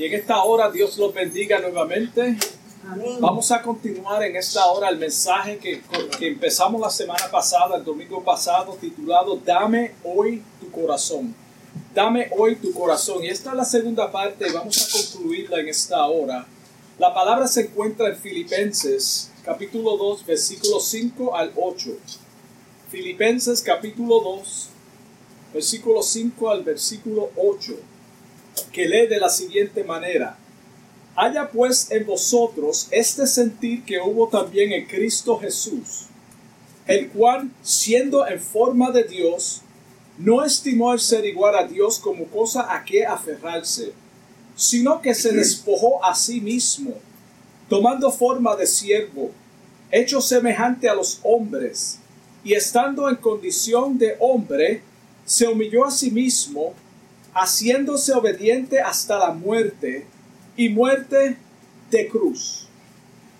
Y 0.00 0.06
en 0.06 0.14
esta 0.14 0.42
hora 0.44 0.70
Dios 0.70 0.96
los 0.96 1.12
bendiga 1.12 1.58
nuevamente. 1.58 2.34
Vamos 3.18 3.50
a 3.50 3.60
continuar 3.60 4.22
en 4.22 4.34
esta 4.34 4.64
hora 4.64 4.88
el 4.88 4.96
mensaje 4.96 5.58
que, 5.58 5.82
que 6.18 6.26
empezamos 6.26 6.80
la 6.80 6.88
semana 6.88 7.30
pasada, 7.30 7.76
el 7.76 7.84
domingo 7.84 8.24
pasado, 8.24 8.78
titulado 8.80 9.36
Dame 9.36 9.92
hoy 10.02 10.42
tu 10.58 10.70
corazón. 10.70 11.34
Dame 11.94 12.30
hoy 12.34 12.56
tu 12.56 12.72
corazón. 12.72 13.22
Y 13.22 13.28
esta 13.28 13.50
es 13.50 13.56
la 13.56 13.64
segunda 13.66 14.10
parte 14.10 14.48
y 14.48 14.52
vamos 14.52 14.78
a 14.78 15.18
concluirla 15.18 15.60
en 15.60 15.68
esta 15.68 16.02
hora. 16.06 16.46
La 16.98 17.12
palabra 17.12 17.46
se 17.46 17.60
encuentra 17.60 18.08
en 18.08 18.16
Filipenses 18.16 19.30
capítulo 19.44 19.98
2, 19.98 20.24
versículo 20.24 20.80
5 20.80 21.36
al 21.36 21.52
8. 21.54 21.90
Filipenses 22.90 23.60
capítulo 23.60 24.18
2, 24.20 24.68
versículo 25.52 26.02
5 26.02 26.50
al 26.50 26.64
versículo 26.64 27.28
8, 27.36 27.74
que 28.72 28.88
lee 28.88 29.06
de 29.06 29.18
la 29.18 29.28
siguiente 29.28 29.84
manera. 29.84 30.36
Haya 31.16 31.50
pues 31.50 31.90
en 31.90 32.06
vosotros 32.06 32.88
este 32.90 33.26
sentir 33.26 33.84
que 33.84 34.00
hubo 34.00 34.28
también 34.28 34.72
en 34.72 34.86
Cristo 34.86 35.38
Jesús, 35.38 36.06
el 36.86 37.08
cual, 37.08 37.50
siendo 37.62 38.26
en 38.26 38.40
forma 38.40 38.90
de 38.90 39.04
Dios, 39.04 39.62
no 40.18 40.44
estimó 40.44 40.92
el 40.92 41.00
ser 41.00 41.24
igual 41.24 41.56
a 41.56 41.66
Dios 41.66 41.98
como 41.98 42.26
cosa 42.26 42.74
a 42.74 42.84
que 42.84 43.06
aferrarse, 43.06 43.92
sino 44.54 45.00
que 45.00 45.14
se 45.14 45.32
despojó 45.32 46.04
a 46.04 46.14
sí 46.14 46.40
mismo, 46.40 46.92
tomando 47.68 48.10
forma 48.10 48.54
de 48.56 48.66
siervo, 48.66 49.30
hecho 49.90 50.20
semejante 50.20 50.88
a 50.88 50.94
los 50.94 51.20
hombres, 51.22 51.98
y 52.44 52.54
estando 52.54 53.08
en 53.08 53.16
condición 53.16 53.98
de 53.98 54.16
hombre, 54.20 54.82
se 55.24 55.46
humilló 55.46 55.84
a 55.86 55.90
sí 55.90 56.10
mismo, 56.10 56.74
haciéndose 57.34 58.12
obediente 58.12 58.80
hasta 58.80 59.18
la 59.18 59.32
muerte 59.32 60.06
y 60.56 60.68
muerte 60.68 61.36
de 61.90 62.08
cruz. 62.08 62.68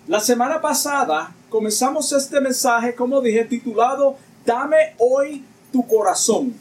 La 0.07 0.19
semana 0.19 0.61
pasada 0.61 1.33
comenzamos 1.49 2.11
este 2.11 2.39
mensaje, 2.41 2.95
como 2.95 3.21
dije, 3.21 3.45
titulado 3.45 4.17
Dame 4.45 4.95
hoy 4.97 5.43
tu 5.71 5.85
corazón. 5.87 6.55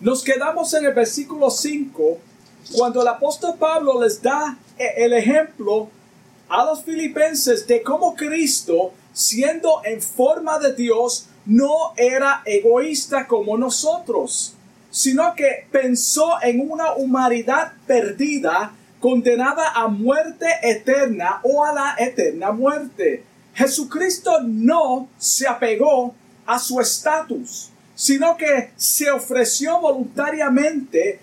Nos 0.00 0.22
quedamos 0.22 0.72
en 0.74 0.86
el 0.86 0.94
versículo 0.94 1.50
5, 1.50 2.18
cuando 2.72 3.02
el 3.02 3.08
apóstol 3.08 3.54
Pablo 3.58 4.02
les 4.02 4.20
da 4.22 4.56
el 4.78 5.12
ejemplo 5.12 5.88
a 6.48 6.64
los 6.64 6.82
filipenses 6.82 7.66
de 7.66 7.82
cómo 7.82 8.14
Cristo, 8.14 8.92
siendo 9.12 9.82
en 9.84 10.02
forma 10.02 10.58
de 10.58 10.74
Dios, 10.74 11.26
no 11.46 11.92
era 11.96 12.42
egoísta 12.44 13.26
como 13.26 13.56
nosotros, 13.56 14.54
sino 14.92 15.34
que 15.34 15.66
pensó 15.72 16.34
en 16.42 16.70
una 16.70 16.92
humanidad 16.92 17.72
perdida, 17.86 18.74
condenada 19.00 19.72
a 19.74 19.88
muerte 19.88 20.46
eterna 20.62 21.40
o 21.42 21.64
a 21.64 21.72
la 21.72 21.96
eterna 21.98 22.52
muerte. 22.52 23.24
Jesucristo 23.54 24.40
no 24.42 25.08
se 25.18 25.48
apegó 25.48 26.14
a 26.46 26.58
su 26.58 26.78
estatus, 26.78 27.70
sino 27.94 28.36
que 28.36 28.70
se 28.76 29.10
ofreció 29.10 29.80
voluntariamente 29.80 31.20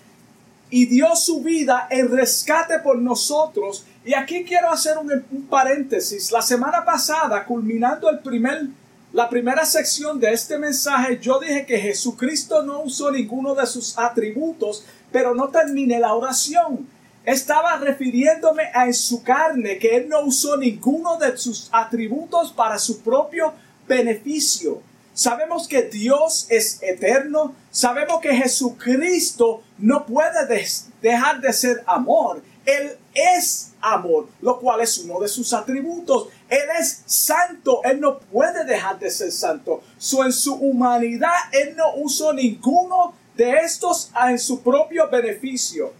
y 0.68 0.86
dio 0.86 1.14
su 1.14 1.40
vida 1.40 1.86
en 1.90 2.10
rescate 2.10 2.80
por 2.80 2.98
nosotros. 2.98 3.86
Y 4.04 4.14
aquí 4.14 4.44
quiero 4.44 4.70
hacer 4.70 4.98
un, 4.98 5.10
un 5.30 5.46
paréntesis. 5.46 6.32
La 6.32 6.42
semana 6.42 6.84
pasada, 6.84 7.44
culminando 7.44 8.10
el 8.10 8.18
primer 8.18 8.66
la 9.12 9.28
primera 9.28 9.64
sección 9.64 10.20
de 10.20 10.32
este 10.32 10.56
mensaje 10.56 11.18
yo 11.20 11.40
dije 11.40 11.66
que 11.66 11.78
Jesucristo 11.78 12.62
no 12.62 12.82
usó 12.82 13.10
ninguno 13.10 13.56
de 13.56 13.66
sus 13.66 13.98
atributos, 13.98 14.84
pero 15.10 15.34
no 15.34 15.48
terminé 15.48 15.98
la 15.98 16.14
oración. 16.14 16.88
Estaba 17.24 17.76
refiriéndome 17.76 18.70
a 18.72 18.86
en 18.86 18.94
su 18.94 19.22
carne 19.24 19.78
que 19.78 19.96
Él 19.96 20.08
no 20.08 20.20
usó 20.22 20.56
ninguno 20.56 21.16
de 21.18 21.36
sus 21.36 21.68
atributos 21.72 22.52
para 22.52 22.78
su 22.78 23.00
propio 23.00 23.52
beneficio. 23.88 24.80
Sabemos 25.12 25.66
que 25.66 25.82
Dios 25.82 26.46
es 26.48 26.80
eterno, 26.80 27.54
sabemos 27.72 28.20
que 28.20 28.32
Jesucristo 28.32 29.62
no 29.78 30.06
puede 30.06 30.64
dejar 31.02 31.40
de 31.40 31.52
ser 31.52 31.82
amor. 31.84 32.42
Él 32.64 32.96
es 33.14 33.72
amor, 33.80 34.28
lo 34.40 34.58
cual 34.58 34.80
es 34.80 34.98
uno 34.98 35.20
de 35.20 35.28
sus 35.28 35.52
atributos. 35.52 36.28
Él 36.48 36.68
es 36.78 37.02
santo, 37.06 37.80
Él 37.84 38.00
no 38.00 38.18
puede 38.18 38.64
dejar 38.64 38.98
de 38.98 39.10
ser 39.10 39.32
santo. 39.32 39.82
en 40.24 40.32
su 40.32 40.54
humanidad, 40.54 41.32
Él 41.52 41.74
no 41.76 41.94
usó 41.96 42.32
ninguno 42.32 43.14
de 43.36 43.52
estos 43.58 44.10
en 44.28 44.38
su 44.38 44.62
propio 44.62 45.08
beneficio. 45.08 45.92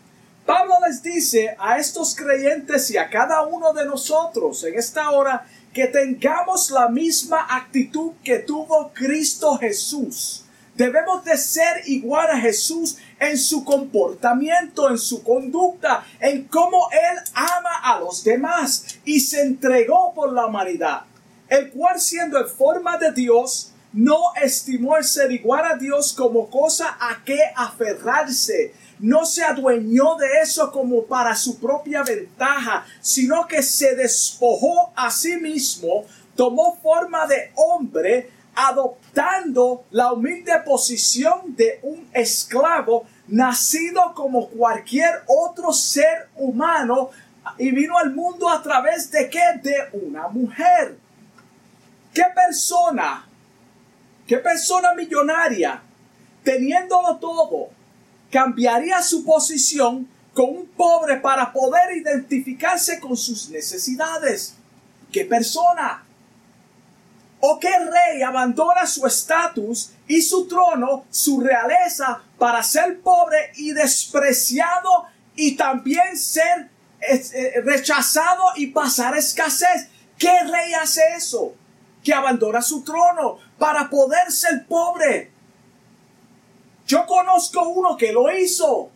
Pablo 0.44 0.74
les 0.86 1.02
dice 1.02 1.56
a 1.58 1.78
estos 1.78 2.14
creyentes 2.14 2.90
y 2.90 2.96
a 2.96 3.08
cada 3.08 3.42
uno 3.42 3.72
de 3.72 3.84
nosotros 3.84 4.64
en 4.64 4.78
esta 4.78 5.10
hora 5.10 5.46
que 5.72 5.86
tengamos 5.86 6.70
la 6.70 6.88
misma 6.88 7.46
actitud 7.48 8.12
que 8.24 8.40
tuvo 8.40 8.90
Cristo 8.92 9.56
Jesús. 9.58 10.44
Debemos 10.80 11.22
de 11.26 11.36
ser 11.36 11.82
igual 11.88 12.30
a 12.30 12.40
Jesús 12.40 12.96
en 13.18 13.36
su 13.36 13.66
comportamiento, 13.66 14.88
en 14.88 14.96
su 14.96 15.22
conducta, 15.22 16.06
en 16.18 16.44
cómo 16.44 16.88
Él 16.90 17.18
ama 17.34 17.80
a 17.82 18.00
los 18.00 18.24
demás 18.24 18.86
y 19.04 19.20
se 19.20 19.42
entregó 19.42 20.14
por 20.14 20.32
la 20.32 20.46
humanidad, 20.46 21.02
el 21.50 21.70
cual 21.70 22.00
siendo 22.00 22.38
en 22.38 22.48
forma 22.48 22.96
de 22.96 23.12
Dios, 23.12 23.74
no 23.92 24.32
estimó 24.42 24.96
el 24.96 25.04
ser 25.04 25.30
igual 25.32 25.66
a 25.66 25.76
Dios 25.76 26.14
como 26.14 26.48
cosa 26.48 26.96
a 26.98 27.22
que 27.26 27.38
aferrarse. 27.54 28.72
No 29.00 29.26
se 29.26 29.44
adueñó 29.44 30.14
de 30.14 30.40
eso 30.42 30.72
como 30.72 31.04
para 31.04 31.36
su 31.36 31.58
propia 31.58 32.02
ventaja, 32.04 32.86
sino 33.02 33.46
que 33.46 33.62
se 33.62 33.96
despojó 33.96 34.94
a 34.96 35.10
sí 35.10 35.36
mismo, 35.36 36.06
tomó 36.34 36.78
forma 36.82 37.26
de 37.26 37.52
hombre, 37.54 38.30
adoptando 38.54 39.84
la 39.90 40.12
humilde 40.12 40.52
posición 40.64 41.54
de 41.56 41.80
un 41.82 42.08
esclavo 42.12 43.06
nacido 43.28 44.12
como 44.14 44.48
cualquier 44.48 45.22
otro 45.26 45.72
ser 45.72 46.28
humano 46.36 47.10
y 47.58 47.70
vino 47.70 47.96
al 47.98 48.12
mundo 48.12 48.48
a 48.48 48.62
través 48.62 49.10
de 49.10 49.28
qué? 49.30 49.42
De 49.62 49.76
una 49.92 50.28
mujer. 50.28 50.98
¿Qué 52.12 52.24
persona? 52.34 53.26
¿Qué 54.26 54.36
persona 54.38 54.94
millonaria, 54.94 55.82
teniéndolo 56.44 57.16
todo, 57.16 57.70
cambiaría 58.30 59.02
su 59.02 59.24
posición 59.24 60.08
con 60.32 60.50
un 60.50 60.66
pobre 60.66 61.16
para 61.16 61.52
poder 61.52 61.96
identificarse 61.96 63.00
con 63.00 63.16
sus 63.16 63.48
necesidades? 63.50 64.54
¿Qué 65.10 65.24
persona? 65.24 66.04
¿O 67.40 67.58
qué 67.58 67.70
rey 67.70 68.22
abandona 68.22 68.86
su 68.86 69.06
estatus 69.06 69.92
y 70.06 70.20
su 70.20 70.46
trono, 70.46 71.04
su 71.10 71.40
realeza, 71.40 72.22
para 72.38 72.62
ser 72.62 73.00
pobre 73.00 73.52
y 73.56 73.72
despreciado 73.72 75.06
y 75.34 75.56
también 75.56 76.18
ser 76.18 76.68
eh, 77.00 77.60
rechazado 77.64 78.42
y 78.56 78.66
pasar 78.66 79.16
escasez? 79.16 79.88
¿Qué 80.18 80.32
rey 80.44 80.74
hace 80.74 81.02
eso? 81.16 81.54
Que 82.04 82.12
abandona 82.12 82.60
su 82.60 82.84
trono 82.84 83.38
para 83.58 83.88
poder 83.88 84.30
ser 84.30 84.66
pobre. 84.66 85.30
Yo 86.86 87.06
conozco 87.06 87.68
uno 87.68 87.96
que 87.96 88.12
lo 88.12 88.30
hizo. 88.30 88.90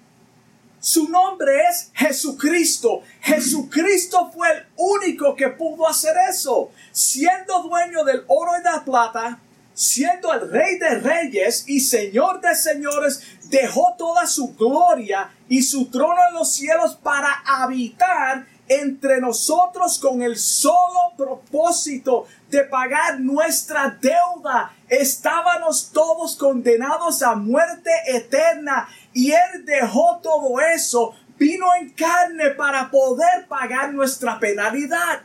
Su 0.85 1.09
nombre 1.09 1.63
es 1.71 1.91
Jesucristo. 1.95 3.01
Jesucristo 3.23 4.31
fue 4.31 4.51
el 4.51 4.67
único 4.77 5.35
que 5.35 5.49
pudo 5.49 5.89
hacer 5.89 6.15
eso. 6.29 6.73
Siendo 6.93 7.63
dueño 7.63 8.05
del 8.05 8.23
oro 8.27 8.51
y 8.61 8.63
de 8.63 8.71
la 8.71 8.85
plata, 8.85 9.39
siendo 9.73 10.31
el 10.35 10.51
rey 10.51 10.79
de 10.79 10.99
reyes 10.99 11.65
y 11.67 11.81
señor 11.81 12.43
de 12.43 12.55
señores, 12.55 13.23
dejó 13.45 13.95
toda 13.97 14.27
su 14.27 14.55
gloria 14.57 15.31
y 15.49 15.63
su 15.63 15.87
trono 15.87 16.21
en 16.29 16.35
los 16.35 16.53
cielos 16.53 16.97
para 16.97 17.33
habitar 17.47 18.45
entre 18.69 19.23
nosotros 19.23 19.99
con 19.99 20.21
el 20.21 20.37
solo 20.37 21.15
propósito 21.17 22.27
de 22.51 22.63
pagar 22.65 23.21
nuestra 23.21 23.97
deuda. 24.01 24.75
Estábamos 24.89 25.91
todos 25.93 26.37
condenados 26.37 27.23
a 27.23 27.35
muerte 27.35 27.91
eterna 28.07 28.89
y 29.15 29.31
Él 29.31 29.65
dejó 29.65 30.21
todo 30.23 30.61
eso, 30.61 31.15
vino 31.39 31.67
en 31.81 31.91
carne 31.91 32.51
para 32.51 32.91
poder 32.91 33.47
pagar 33.49 33.95
nuestra 33.95 34.39
penalidad. 34.39 35.23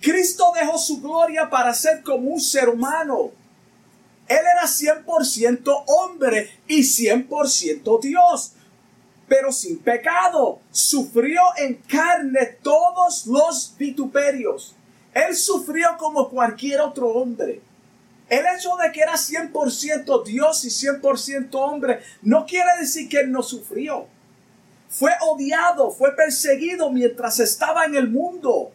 Cristo 0.00 0.52
dejó 0.54 0.76
su 0.76 1.00
gloria 1.00 1.48
para 1.48 1.72
ser 1.72 2.02
como 2.02 2.28
un 2.28 2.40
ser 2.40 2.68
humano. 2.68 3.30
Él 4.28 4.38
era 4.38 4.66
100% 4.66 5.84
hombre 5.86 6.50
y 6.66 6.80
100% 6.80 8.00
Dios 8.00 8.52
pero 9.32 9.50
sin 9.50 9.78
pecado. 9.78 10.60
Sufrió 10.70 11.40
en 11.56 11.76
carne 11.88 12.58
todos 12.62 13.26
los 13.26 13.74
vituperios. 13.78 14.74
Él 15.14 15.34
sufrió 15.34 15.96
como 15.98 16.28
cualquier 16.28 16.82
otro 16.82 17.08
hombre. 17.08 17.62
El 18.32 18.46
hecho 18.46 18.70
de 18.82 18.90
que 18.92 19.02
era 19.02 19.12
100% 19.12 20.24
Dios 20.24 20.64
y 20.64 20.68
100% 20.68 21.50
hombre 21.52 22.02
no 22.22 22.46
quiere 22.46 22.70
decir 22.80 23.06
que 23.06 23.20
él 23.20 23.30
no 23.30 23.42
sufrió. 23.42 24.06
fue 24.88 25.10
odiado, 25.20 25.90
fue 25.90 26.16
perseguido 26.16 26.88
mientras 26.88 27.40
estaba 27.40 27.84
en 27.84 27.94
el 27.94 28.08
mundo. 28.08 28.72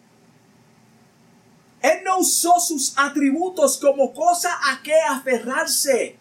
Él 1.81 2.03
no 2.05 2.19
usó 2.19 2.59
sus 2.59 2.93
atributos 2.97 3.79
como 3.79 4.13
cosa 4.13 4.51
a 4.69 4.83
que 4.83 4.93
aferrarse. 4.93 6.17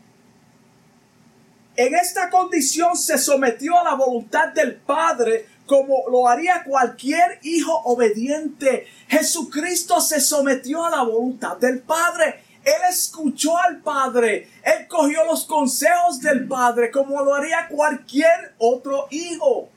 En 1.77 1.95
esta 1.95 2.31
condición 2.31 2.97
se 2.97 3.19
sometió 3.19 3.79
a 3.79 3.85
la 3.85 3.95
voluntad 3.97 4.49
del 4.55 4.77
Padre 4.77 5.47
como 5.67 6.09
lo 6.11 6.27
haría 6.27 6.65
cualquier 6.65 7.39
hijo 7.43 7.83
obediente. 7.85 8.87
Jesucristo 9.09 10.01
se 10.01 10.23
sometió 10.23 10.87
a 10.87 10.91
la 10.91 11.03
voluntad 11.03 11.59
del 11.59 11.81
Padre. 11.81 12.46
Él 12.67 12.83
escuchó 12.91 13.57
al 13.57 13.81
Padre. 13.81 14.49
Él 14.65 14.89
cogió 14.89 15.25
los 15.25 15.45
consejos 15.45 16.21
del 16.21 16.49
Padre 16.49 16.91
como 16.91 17.23
lo 17.23 17.33
haría 17.33 17.69
cualquier 17.69 18.55
otro 18.59 19.07
hijo. 19.11 19.69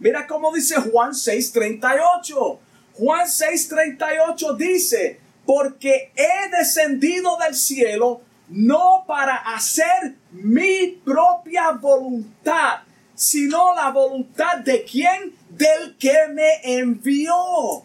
Mira 0.00 0.26
cómo 0.26 0.52
dice 0.52 0.74
Juan 0.80 1.12
6:38. 1.12 2.58
Juan 2.94 3.26
6:38 3.28 4.56
dice, 4.56 5.20
porque 5.46 6.12
he 6.16 6.50
descendido 6.56 7.36
del 7.36 7.54
cielo 7.54 8.22
no 8.48 9.04
para 9.06 9.36
hacer 9.36 10.16
mi 10.32 11.00
propia 11.04 11.70
voluntad, 11.70 12.80
sino 13.14 13.72
la 13.74 13.90
voluntad 13.92 14.58
de 14.58 14.82
quien? 14.82 15.36
Del 15.48 15.96
que 15.96 16.26
me 16.32 16.80
envió. 16.80 17.84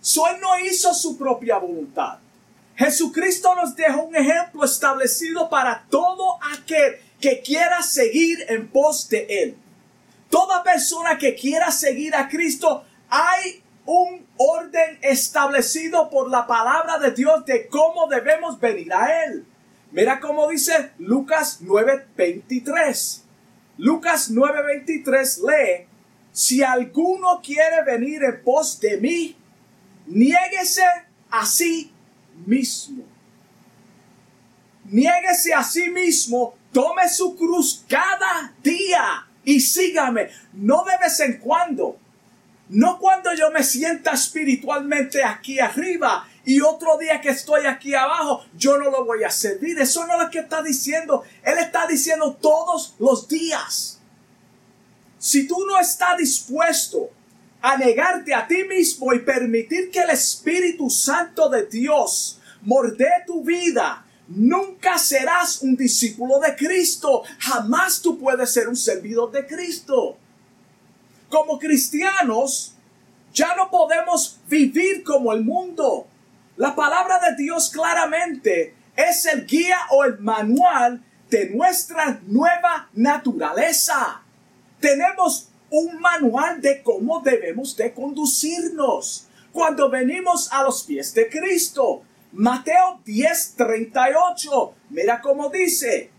So, 0.00 0.28
él 0.28 0.36
no 0.40 0.56
hizo 0.60 0.94
su 0.94 1.18
propia 1.18 1.58
voluntad. 1.58 2.18
Jesucristo 2.78 3.56
nos 3.56 3.74
dejó 3.74 4.04
un 4.04 4.14
ejemplo 4.14 4.64
establecido 4.64 5.50
para 5.50 5.84
todo 5.90 6.38
aquel 6.54 7.00
que 7.20 7.42
quiera 7.42 7.82
seguir 7.82 8.38
en 8.48 8.68
pos 8.68 9.08
de 9.08 9.26
él. 9.28 9.56
Toda 10.30 10.62
persona 10.62 11.18
que 11.18 11.34
quiera 11.34 11.72
seguir 11.72 12.14
a 12.14 12.28
Cristo, 12.28 12.84
hay 13.08 13.64
un 13.84 14.24
orden 14.36 14.98
establecido 15.02 16.08
por 16.08 16.30
la 16.30 16.46
palabra 16.46 16.98
de 16.98 17.10
Dios 17.10 17.44
de 17.46 17.66
cómo 17.66 18.06
debemos 18.06 18.60
venir 18.60 18.92
a 18.92 19.24
Él. 19.24 19.44
Mira 19.90 20.20
cómo 20.20 20.46
dice 20.46 20.92
Lucas 20.98 21.60
9:23. 21.62 23.22
Lucas 23.78 24.30
9:23 24.30 25.40
lee, 25.42 25.86
si 26.30 26.62
alguno 26.62 27.40
quiere 27.42 27.82
venir 27.82 28.22
en 28.22 28.44
pos 28.44 28.78
de 28.78 28.98
mí, 28.98 29.36
niéguese 30.06 30.84
a 31.30 31.44
sí 31.44 31.92
mismo. 32.46 33.04
Niéguese 34.84 35.52
a 35.52 35.62
sí 35.62 35.90
mismo, 35.90 36.54
tome 36.72 37.08
su 37.08 37.36
cruz 37.36 37.84
cada 37.88 38.52
día 38.62 39.26
y 39.44 39.60
sígame, 39.60 40.30
no 40.52 40.84
de 40.84 40.96
vez 40.98 41.20
en 41.20 41.38
cuando. 41.38 41.98
No 42.70 42.98
cuando 42.98 43.34
yo 43.34 43.50
me 43.50 43.62
sienta 43.62 44.12
espiritualmente 44.12 45.24
aquí 45.24 45.58
arriba 45.58 46.28
y 46.44 46.60
otro 46.60 46.98
día 46.98 47.20
que 47.20 47.30
estoy 47.30 47.66
aquí 47.66 47.94
abajo, 47.94 48.44
yo 48.56 48.78
no 48.78 48.90
lo 48.90 49.04
voy 49.04 49.24
a 49.24 49.30
servir. 49.30 49.78
Eso 49.78 50.06
no 50.06 50.14
es 50.14 50.24
lo 50.24 50.30
que 50.30 50.40
está 50.40 50.62
diciendo. 50.62 51.24
Él 51.42 51.58
está 51.58 51.86
diciendo 51.86 52.36
todos 52.40 52.94
los 52.98 53.26
días. 53.26 54.00
Si 55.18 55.46
tú 55.46 55.64
no 55.66 55.78
estás 55.78 56.18
dispuesto 56.18 57.10
a 57.60 57.76
negarte 57.76 58.34
a 58.34 58.46
ti 58.46 58.64
mismo 58.64 59.12
y 59.12 59.20
permitir 59.20 59.90
que 59.90 60.00
el 60.00 60.10
Espíritu 60.10 60.88
Santo 60.90 61.48
de 61.48 61.66
Dios 61.66 62.40
morde 62.62 63.08
tu 63.26 63.42
vida, 63.42 64.04
nunca 64.28 64.98
serás 64.98 65.62
un 65.62 65.76
discípulo 65.76 66.38
de 66.40 66.54
Cristo. 66.56 67.22
Jamás 67.38 68.00
tú 68.00 68.18
puedes 68.18 68.52
ser 68.52 68.68
un 68.68 68.76
servidor 68.76 69.30
de 69.32 69.46
Cristo. 69.46 70.16
Como 71.28 71.58
cristianos, 71.58 72.74
ya 73.32 73.54
no 73.56 73.70
podemos 73.70 74.38
vivir 74.48 75.02
como 75.02 75.32
el 75.32 75.42
mundo. 75.42 76.06
La 76.56 76.74
palabra 76.74 77.20
de 77.20 77.42
Dios 77.42 77.70
claramente 77.70 78.74
es 78.96 79.26
el 79.26 79.46
guía 79.46 79.78
o 79.90 80.04
el 80.04 80.18
manual 80.18 81.02
de 81.30 81.50
nuestra 81.50 82.20
nueva 82.26 82.88
naturaleza. 82.94 84.22
Tenemos 84.80 85.47
un 85.70 86.00
manual 86.00 86.60
de 86.60 86.82
cómo 86.82 87.20
debemos 87.20 87.76
de 87.76 87.92
conducirnos 87.92 89.26
cuando 89.52 89.90
venimos 89.90 90.52
a 90.52 90.62
los 90.62 90.82
pies 90.82 91.14
de 91.14 91.28
Cristo. 91.28 92.02
Mateo 92.32 93.00
10:38, 93.04 94.74
mira 94.90 95.20
cómo 95.20 95.48
dice, 95.48 96.10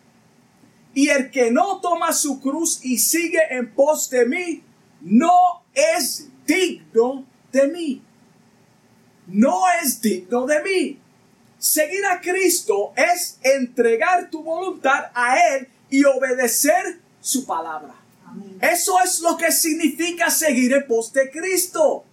y 0.93 1.09
el 1.09 1.29
que 1.29 1.51
no 1.51 1.79
toma 1.81 2.13
su 2.13 2.41
cruz 2.41 2.83
y 2.83 2.97
sigue 2.97 3.39
en 3.51 3.73
pos 3.73 4.09
de 4.09 4.25
mí, 4.25 4.63
no 5.01 5.63
es 5.73 6.29
digno 6.45 7.25
de 7.51 7.67
mí. 7.67 8.01
No 9.27 9.61
es 9.81 10.01
digno 10.01 10.47
de 10.47 10.63
mí. 10.63 10.99
Seguir 11.59 12.05
a 12.05 12.19
Cristo 12.19 12.93
es 12.95 13.37
entregar 13.43 14.29
tu 14.29 14.41
voluntad 14.41 15.11
a 15.13 15.37
Él 15.55 15.67
y 15.89 16.03
obedecer 16.05 16.99
su 17.21 17.45
palabra. 17.45 17.98
Eso 18.61 18.99
es 19.03 19.21
lo 19.21 19.37
que 19.37 19.51
significa 19.51 20.29
seguir 20.29 20.73
en 20.73 20.87
pos 20.87 21.13
de 21.13 21.29
Cristo. 21.29 22.03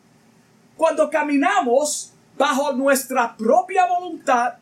Cuando 0.76 1.10
caminamos 1.10 2.12
bajo 2.36 2.72
nuestra 2.72 3.36
propia 3.36 3.86
voluntad, 3.86 4.54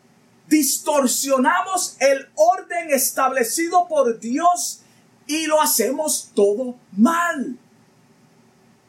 distorsionamos 0.47 1.97
el 1.99 2.27
orden 2.35 2.91
establecido 2.91 3.87
por 3.87 4.19
Dios 4.19 4.81
y 5.27 5.47
lo 5.47 5.61
hacemos 5.61 6.31
todo 6.33 6.75
mal. 6.91 7.57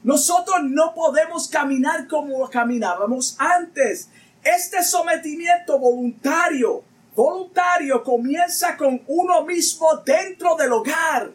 Nosotros 0.03 0.59
no 0.63 0.95
podemos 0.95 1.49
caminar 1.49 2.07
como 2.07 2.49
caminábamos 2.49 3.35
antes. 3.39 4.09
Este 4.45 4.85
sometimiento 4.85 5.79
voluntario, 5.79 6.85
voluntario 7.17 8.05
comienza 8.05 8.77
con 8.77 9.03
uno 9.09 9.43
mismo 9.45 9.97
dentro 10.05 10.55
del 10.55 10.73
hogar. 10.73 11.33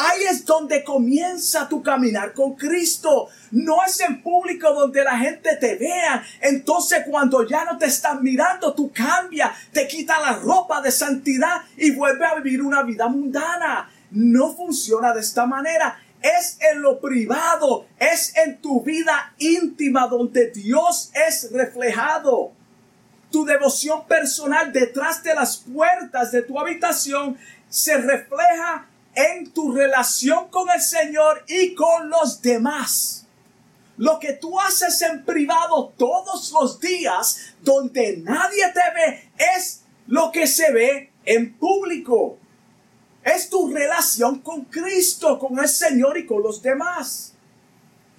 Ahí 0.00 0.22
es 0.30 0.46
donde 0.46 0.84
comienza 0.84 1.68
tu 1.68 1.82
caminar 1.82 2.32
con 2.32 2.54
Cristo. 2.54 3.28
No 3.50 3.84
es 3.84 3.98
en 4.00 4.22
público 4.22 4.72
donde 4.72 5.02
la 5.02 5.18
gente 5.18 5.56
te 5.56 5.74
vea. 5.74 6.24
Entonces 6.40 7.04
cuando 7.10 7.44
ya 7.44 7.64
no 7.64 7.76
te 7.78 7.86
están 7.86 8.22
mirando, 8.22 8.74
tú 8.74 8.92
cambias, 8.92 9.50
te 9.72 9.88
quita 9.88 10.20
la 10.20 10.34
ropa 10.34 10.80
de 10.80 10.92
santidad 10.92 11.62
y 11.76 11.90
vuelve 11.90 12.24
a 12.24 12.36
vivir 12.36 12.62
una 12.62 12.84
vida 12.84 13.08
mundana. 13.08 13.90
No 14.12 14.54
funciona 14.54 15.12
de 15.12 15.20
esta 15.20 15.46
manera 15.46 15.98
es 16.22 16.58
en 16.72 16.82
lo 16.82 17.00
privado, 17.00 17.86
es 17.98 18.36
en 18.36 18.60
tu 18.60 18.82
vida 18.82 19.34
íntima 19.38 20.06
donde 20.06 20.50
Dios 20.50 21.10
es 21.14 21.50
reflejado. 21.52 22.52
Tu 23.30 23.44
devoción 23.44 24.06
personal 24.06 24.72
detrás 24.72 25.22
de 25.22 25.34
las 25.34 25.58
puertas 25.58 26.32
de 26.32 26.42
tu 26.42 26.58
habitación 26.58 27.36
se 27.68 27.98
refleja 27.98 28.86
en 29.18 29.50
tu 29.50 29.72
relación 29.72 30.48
con 30.48 30.70
el 30.70 30.80
Señor 30.80 31.44
y 31.48 31.74
con 31.74 32.08
los 32.08 32.40
demás. 32.40 33.26
Lo 33.96 34.20
que 34.20 34.34
tú 34.34 34.60
haces 34.60 35.02
en 35.02 35.24
privado 35.24 35.92
todos 35.96 36.52
los 36.52 36.78
días, 36.78 37.54
donde 37.60 38.18
nadie 38.18 38.64
te 38.72 38.80
ve, 38.94 39.30
es 39.56 39.82
lo 40.06 40.30
que 40.30 40.46
se 40.46 40.70
ve 40.70 41.10
en 41.24 41.52
público. 41.58 42.38
Es 43.24 43.50
tu 43.50 43.72
relación 43.74 44.38
con 44.38 44.66
Cristo, 44.66 45.36
con 45.40 45.58
el 45.58 45.68
Señor 45.68 46.16
y 46.16 46.24
con 46.24 46.40
los 46.40 46.62
demás. 46.62 47.34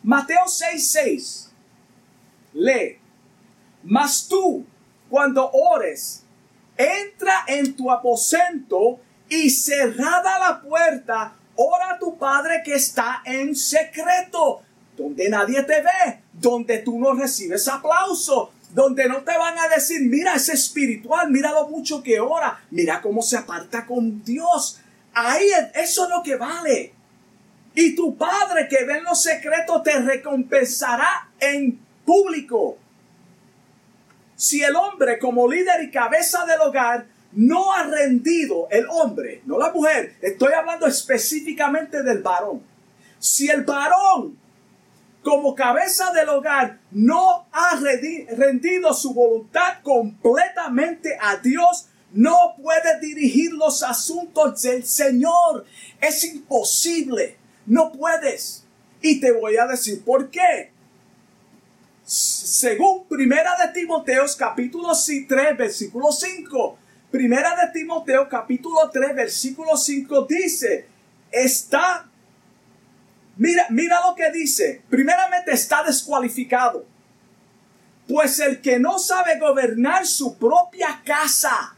Mateo 0.04 0.48
6:6. 0.48 1.50
Lee. 2.54 3.00
Mas 3.84 4.28
tú, 4.28 4.66
cuando 5.10 5.50
ores, 5.52 6.24
entra 6.76 7.46
en 7.48 7.74
tu 7.74 7.90
aposento 7.90 9.00
y 9.30 9.50
cerrada 9.50 10.40
la 10.40 10.62
puerta, 10.62 11.34
ora 11.56 11.92
a 11.92 12.00
tu 12.00 12.18
Padre 12.18 12.62
que 12.66 12.74
está 12.74 13.22
en 13.26 13.56
secreto, 13.56 14.64
donde 14.98 15.30
nadie 15.30 15.62
te 15.64 15.82
ve, 15.82 16.20
donde 16.34 16.80
tú 16.80 17.00
no 17.00 17.14
recibes 17.14 17.68
aplauso, 17.68 18.52
donde 18.74 19.08
no 19.08 19.22
te 19.24 19.38
van 19.38 19.58
a 19.58 19.68
decir, 19.68 20.02
mira, 20.02 20.36
es 20.36 20.50
espiritual, 20.50 21.30
mira 21.30 21.52
lo 21.52 21.68
mucho 21.68 22.04
que 22.04 22.20
ora, 22.20 22.60
mira 22.72 23.02
cómo 23.02 23.22
se 23.22 23.38
aparta 23.38 23.86
con 23.86 24.24
Dios. 24.24 24.80
Ahí 25.14 25.48
eso 25.76 26.04
es 26.04 26.10
lo 26.10 26.22
que 26.24 26.36
vale. 26.36 26.94
Y 27.76 27.96
tu 27.96 28.18
Padre 28.18 28.68
que 28.68 28.84
ve 28.86 28.98
en 28.98 29.04
los 29.04 29.22
secretos 29.22 29.84
te 29.84 30.00
recompensará 30.00 31.30
en 31.40 31.80
público. 32.06 32.78
Si 34.36 34.64
el 34.64 34.76
hombre 34.76 35.20
como 35.20 35.48
líder 35.48 35.84
y 35.84 35.92
cabeza 35.92 36.46
del 36.46 36.62
hogar 36.62 37.06
no 37.34 37.74
ha 37.74 37.84
rendido, 37.84 38.68
el 38.72 38.88
hombre, 38.90 39.42
no 39.46 39.58
la 39.58 39.72
mujer, 39.72 40.16
estoy 40.22 40.54
hablando 40.54 40.88
específicamente 40.88 42.02
del 42.04 42.24
varón. 42.24 42.62
Si 43.20 43.50
el 43.50 43.64
varón 43.64 44.38
como 45.24 45.54
cabeza 45.54 46.12
del 46.12 46.30
hogar 46.30 46.80
no 46.92 47.46
ha 47.52 47.76
rendido 47.76 48.94
su 48.94 49.14
voluntad 49.14 49.82
completamente 49.84 51.18
a 51.22 51.38
Dios, 51.38 51.88
no 52.12 52.56
puede 52.62 53.00
dirigir 53.00 53.54
los 53.54 53.84
asuntos 53.84 54.62
del 54.64 54.84
Señor. 54.84 55.66
Es 56.02 56.24
imposible. 56.24 57.38
No 57.66 57.92
puedes. 57.92 58.64
Y 59.02 59.20
te 59.20 59.32
voy 59.32 59.58
a 59.58 59.68
decir 59.68 60.04
por 60.04 60.30
qué. 60.30 60.72
Según 62.04 63.06
Primera 63.06 63.52
de 63.64 63.72
Timoteo 63.74 64.26
capítulo 64.38 64.94
3 65.28 65.58
versículo 65.58 66.12
5. 66.12 66.79
Primera 67.12 67.56
de 67.56 67.72
Timoteo 67.72 68.30
capítulo 68.30 68.88
3 68.92 69.16
versículo 69.16 69.76
5 69.76 70.28
dice, 70.30 70.88
está, 71.32 72.08
mira, 73.36 73.66
mira 73.70 74.00
lo 74.08 74.14
que 74.14 74.32
dice, 74.32 74.84
primeramente 74.90 75.52
está 75.52 75.84
descualificado. 75.84 76.86
Pues 78.08 78.40
el 78.40 78.62
que 78.62 78.80
no 78.80 79.00
sabe 79.00 79.40
gobernar 79.40 80.06
su 80.06 80.38
propia 80.38 81.02
casa, 81.04 81.76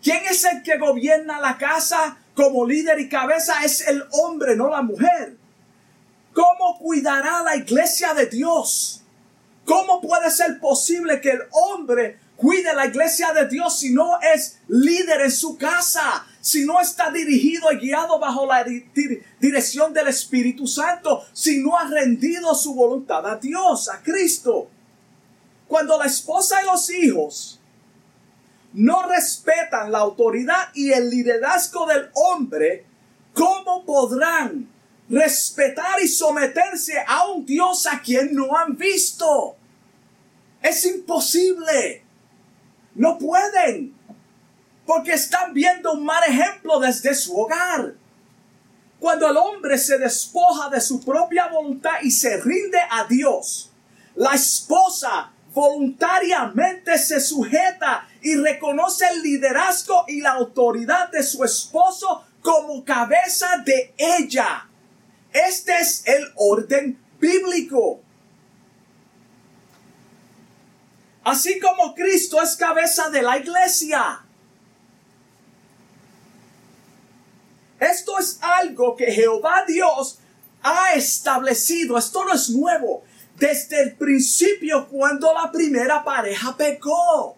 ¿quién 0.00 0.22
es 0.30 0.44
el 0.44 0.62
que 0.62 0.78
gobierna 0.78 1.40
la 1.40 1.58
casa 1.58 2.18
como 2.34 2.64
líder 2.64 3.00
y 3.00 3.08
cabeza? 3.08 3.64
Es 3.64 3.86
el 3.88 4.04
hombre, 4.12 4.54
no 4.54 4.68
la 4.68 4.82
mujer. 4.82 5.36
¿Cómo 6.32 6.78
cuidará 6.78 7.42
la 7.42 7.56
iglesia 7.56 8.14
de 8.14 8.26
Dios? 8.26 9.02
¿Cómo 9.64 10.00
puede 10.00 10.30
ser 10.30 10.60
posible 10.60 11.20
que 11.20 11.30
el 11.30 11.42
hombre 11.50 12.18
cuide 12.36 12.74
la 12.74 12.86
iglesia 12.86 13.32
de 13.32 13.48
Dios 13.48 13.78
si 13.78 13.90
no 13.92 14.20
es 14.20 14.58
líder 14.68 15.22
en 15.22 15.30
su 15.30 15.56
casa? 15.56 16.26
Si 16.40 16.64
no 16.66 16.80
está 16.80 17.10
dirigido 17.10 17.72
y 17.72 17.78
guiado 17.78 18.18
bajo 18.18 18.46
la 18.46 18.64
dirección 19.40 19.94
del 19.94 20.08
Espíritu 20.08 20.66
Santo, 20.66 21.24
si 21.32 21.62
no 21.62 21.76
ha 21.76 21.88
rendido 21.88 22.54
su 22.54 22.74
voluntad 22.74 23.26
a 23.26 23.36
Dios, 23.36 23.88
a 23.88 24.02
Cristo. 24.02 24.68
Cuando 25.66 25.98
la 25.98 26.04
esposa 26.04 26.62
y 26.62 26.66
los 26.66 26.90
hijos 26.90 27.60
no 28.74 29.06
respetan 29.08 29.90
la 29.90 30.00
autoridad 30.00 30.68
y 30.74 30.92
el 30.92 31.08
liderazgo 31.08 31.86
del 31.86 32.10
hombre, 32.14 32.84
¿cómo 33.32 33.84
podrán 33.86 34.68
respetar 35.08 36.02
y 36.02 36.08
someterse 36.08 36.94
a 37.06 37.28
un 37.28 37.46
Dios 37.46 37.86
a 37.86 38.00
quien 38.00 38.34
no 38.34 38.56
han 38.56 38.76
visto? 38.76 39.56
Es 40.60 40.84
imposible. 40.84 42.03
No 42.94 43.18
pueden. 43.18 43.94
Porque 44.86 45.12
están 45.12 45.54
viendo 45.54 45.92
un 45.92 46.04
mal 46.04 46.22
ejemplo 46.28 46.78
desde 46.78 47.14
su 47.14 47.36
hogar. 47.36 47.94
Cuando 49.00 49.28
el 49.28 49.36
hombre 49.36 49.78
se 49.78 49.98
despoja 49.98 50.70
de 50.70 50.80
su 50.80 51.04
propia 51.04 51.48
voluntad 51.48 52.00
y 52.02 52.10
se 52.10 52.38
rinde 52.38 52.78
a 52.90 53.04
Dios, 53.04 53.70
la 54.14 54.32
esposa 54.32 55.30
voluntariamente 55.52 56.98
se 56.98 57.20
sujeta 57.20 58.08
y 58.22 58.34
reconoce 58.36 59.06
el 59.08 59.22
liderazgo 59.22 60.04
y 60.08 60.20
la 60.20 60.32
autoridad 60.32 61.10
de 61.10 61.22
su 61.22 61.44
esposo 61.44 62.24
como 62.40 62.84
cabeza 62.84 63.62
de 63.64 63.94
ella. 63.96 64.68
Este 65.32 65.76
es 65.78 66.02
el 66.06 66.24
orden 66.36 66.98
bíblico. 67.20 68.00
Así 71.24 71.58
como 71.58 71.94
Cristo 71.94 72.40
es 72.42 72.54
cabeza 72.54 73.08
de 73.08 73.22
la 73.22 73.38
iglesia. 73.38 74.20
Esto 77.80 78.18
es 78.18 78.38
algo 78.40 78.94
que 78.94 79.10
Jehová 79.10 79.64
Dios 79.66 80.18
ha 80.62 80.92
establecido. 80.92 81.96
Esto 81.96 82.24
no 82.24 82.34
es 82.34 82.50
nuevo 82.50 83.04
desde 83.36 83.82
el 83.82 83.94
principio 83.94 84.86
cuando 84.88 85.32
la 85.32 85.50
primera 85.50 86.04
pareja 86.04 86.56
pecó. 86.56 87.36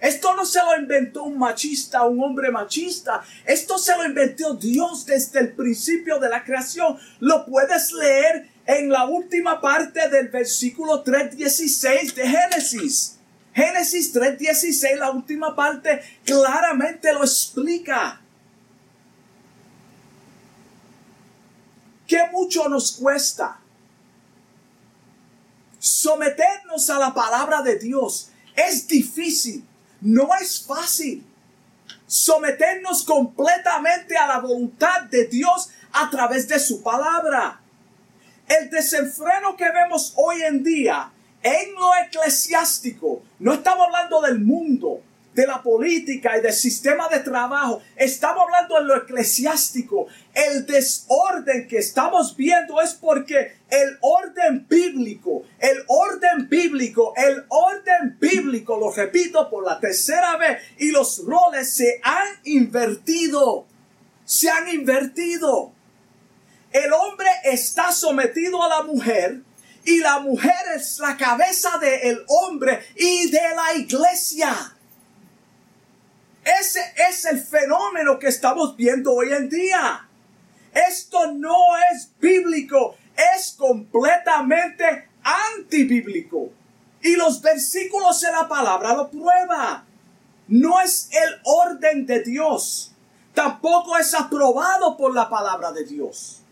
Esto 0.00 0.34
no 0.34 0.44
se 0.44 0.60
lo 0.60 0.76
inventó 0.78 1.24
un 1.24 1.38
machista, 1.38 2.04
un 2.04 2.22
hombre 2.22 2.50
machista. 2.50 3.22
Esto 3.44 3.78
se 3.78 3.96
lo 3.96 4.04
inventó 4.04 4.54
Dios 4.54 5.06
desde 5.06 5.40
el 5.40 5.52
principio 5.52 6.18
de 6.18 6.30
la 6.30 6.42
creación. 6.42 6.98
Lo 7.20 7.44
puedes 7.44 7.92
leer 7.92 8.48
en 8.66 8.88
la 8.88 9.04
última 9.04 9.60
parte 9.60 10.08
del 10.08 10.28
versículo 10.28 11.04
3.16 11.04 12.14
de 12.14 12.28
Génesis. 12.28 13.19
Génesis 13.54 14.14
3.16, 14.14 14.96
la 14.96 15.10
última 15.10 15.54
parte, 15.56 16.00
claramente 16.24 17.12
lo 17.12 17.22
explica. 17.22 18.20
¿Qué 22.06 22.18
mucho 22.32 22.68
nos 22.68 22.92
cuesta 22.92 23.60
someternos 25.80 26.90
a 26.90 26.98
la 26.98 27.12
palabra 27.12 27.62
de 27.62 27.78
Dios. 27.78 28.30
Es 28.54 28.86
difícil, 28.86 29.64
no 30.00 30.28
es 30.40 30.64
fácil. 30.64 31.26
Someternos 32.06 33.04
completamente 33.04 34.16
a 34.16 34.26
la 34.26 34.40
voluntad 34.40 35.02
de 35.02 35.26
Dios 35.26 35.70
a 35.92 36.10
través 36.10 36.46
de 36.46 36.60
su 36.60 36.82
palabra. 36.82 37.60
El 38.46 38.68
desenfreno 38.68 39.56
que 39.56 39.70
vemos 39.70 40.12
hoy 40.16 40.42
en 40.42 40.62
día 40.62 41.10
en 41.42 41.74
lo 41.74 41.90
eclesiástico, 42.06 43.22
no 43.38 43.54
estamos 43.54 43.86
hablando 43.86 44.20
del 44.20 44.40
mundo, 44.40 45.02
de 45.34 45.46
la 45.46 45.62
política 45.62 46.36
y 46.36 46.40
del 46.40 46.52
sistema 46.52 47.08
de 47.08 47.20
trabajo. 47.20 47.80
Estamos 47.96 48.42
hablando 48.42 48.78
en 48.78 48.86
lo 48.88 48.96
eclesiástico. 48.96 50.06
El 50.34 50.66
desorden 50.66 51.68
que 51.68 51.78
estamos 51.78 52.36
viendo 52.36 52.80
es 52.80 52.94
porque 52.94 53.56
el 53.70 53.96
orden 54.00 54.66
bíblico, 54.68 55.44
el 55.58 55.84
orden 55.86 56.48
bíblico, 56.48 57.14
el 57.16 57.44
orden 57.48 58.18
bíblico, 58.18 58.76
lo 58.76 58.90
repito 58.90 59.48
por 59.48 59.64
la 59.64 59.78
tercera 59.78 60.36
vez, 60.36 60.58
y 60.78 60.90
los 60.90 61.24
roles 61.24 61.72
se 61.72 62.00
han 62.02 62.28
invertido. 62.44 63.66
Se 64.24 64.50
han 64.50 64.68
invertido. 64.68 65.72
El 66.72 66.92
hombre 66.92 67.28
está 67.44 67.92
sometido 67.92 68.62
a 68.62 68.68
la 68.68 68.82
mujer 68.82 69.40
y 69.90 69.98
la 69.98 70.20
mujer 70.20 70.62
es 70.76 70.98
la 71.00 71.16
cabeza 71.16 71.78
del 71.78 72.24
hombre 72.28 72.80
y 72.94 73.28
de 73.30 73.54
la 73.56 73.74
iglesia. 73.74 74.76
Ese 76.44 76.80
es 77.08 77.24
el 77.24 77.40
fenómeno 77.40 78.18
que 78.18 78.28
estamos 78.28 78.76
viendo 78.76 79.12
hoy 79.12 79.32
en 79.32 79.48
día. 79.48 80.08
Esto 80.72 81.32
no 81.32 81.76
es 81.92 82.08
bíblico, 82.20 82.96
es 83.34 83.52
completamente 83.58 85.08
antibíblico. 85.22 86.50
Y 87.02 87.16
los 87.16 87.42
versículos 87.42 88.20
de 88.20 88.30
la 88.30 88.46
palabra 88.46 88.94
lo 88.94 89.10
prueba. 89.10 89.84
No 90.46 90.80
es 90.80 91.08
el 91.12 91.40
orden 91.44 92.06
de 92.06 92.22
Dios. 92.22 92.92
Tampoco 93.34 93.96
es 93.98 94.14
aprobado 94.14 94.96
por 94.96 95.14
la 95.14 95.28
palabra 95.28 95.72
de 95.72 95.84
Dios. 95.84 96.42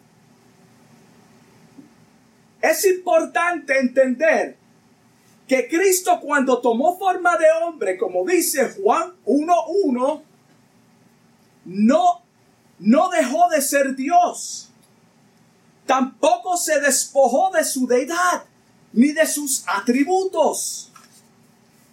Es 2.61 2.85
importante 2.85 3.79
entender 3.79 4.57
que 5.47 5.69
Cristo 5.69 6.21
cuando 6.21 6.61
tomó 6.61 6.99
forma 6.99 7.37
de 7.37 7.47
hombre, 7.63 7.97
como 7.97 8.25
dice 8.25 8.69
Juan 8.71 9.15
1.1, 9.25 10.23
no, 11.65 12.23
no 12.79 13.09
dejó 13.09 13.49
de 13.49 13.63
ser 13.63 13.95
Dios. 13.95 14.71
Tampoco 15.87 16.57
se 16.57 16.81
despojó 16.81 17.51
de 17.51 17.65
su 17.65 17.87
deidad 17.87 18.45
ni 18.93 19.13
de 19.13 19.27
sus 19.27 19.65
atributos. 19.67 20.93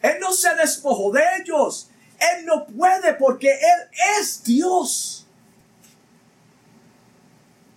Él 0.01 0.17
no 0.19 0.33
se 0.33 0.53
despojó 0.55 1.11
de 1.11 1.21
ellos. 1.41 1.89
Él 2.19 2.45
no 2.45 2.65
puede 2.65 3.13
porque 3.13 3.51
Él 3.51 3.89
es 4.19 4.43
Dios. 4.43 5.25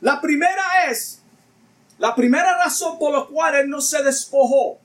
La 0.01 0.21
primera 0.21 0.91
es, 0.91 1.18
la 1.99 2.15
primera 2.15 2.57
razón 2.59 2.99
por 2.99 3.13
la 3.13 3.25
cual 3.27 3.55
Él 3.57 3.69
no 3.69 3.81
se 3.81 4.03
despojó 4.03 4.79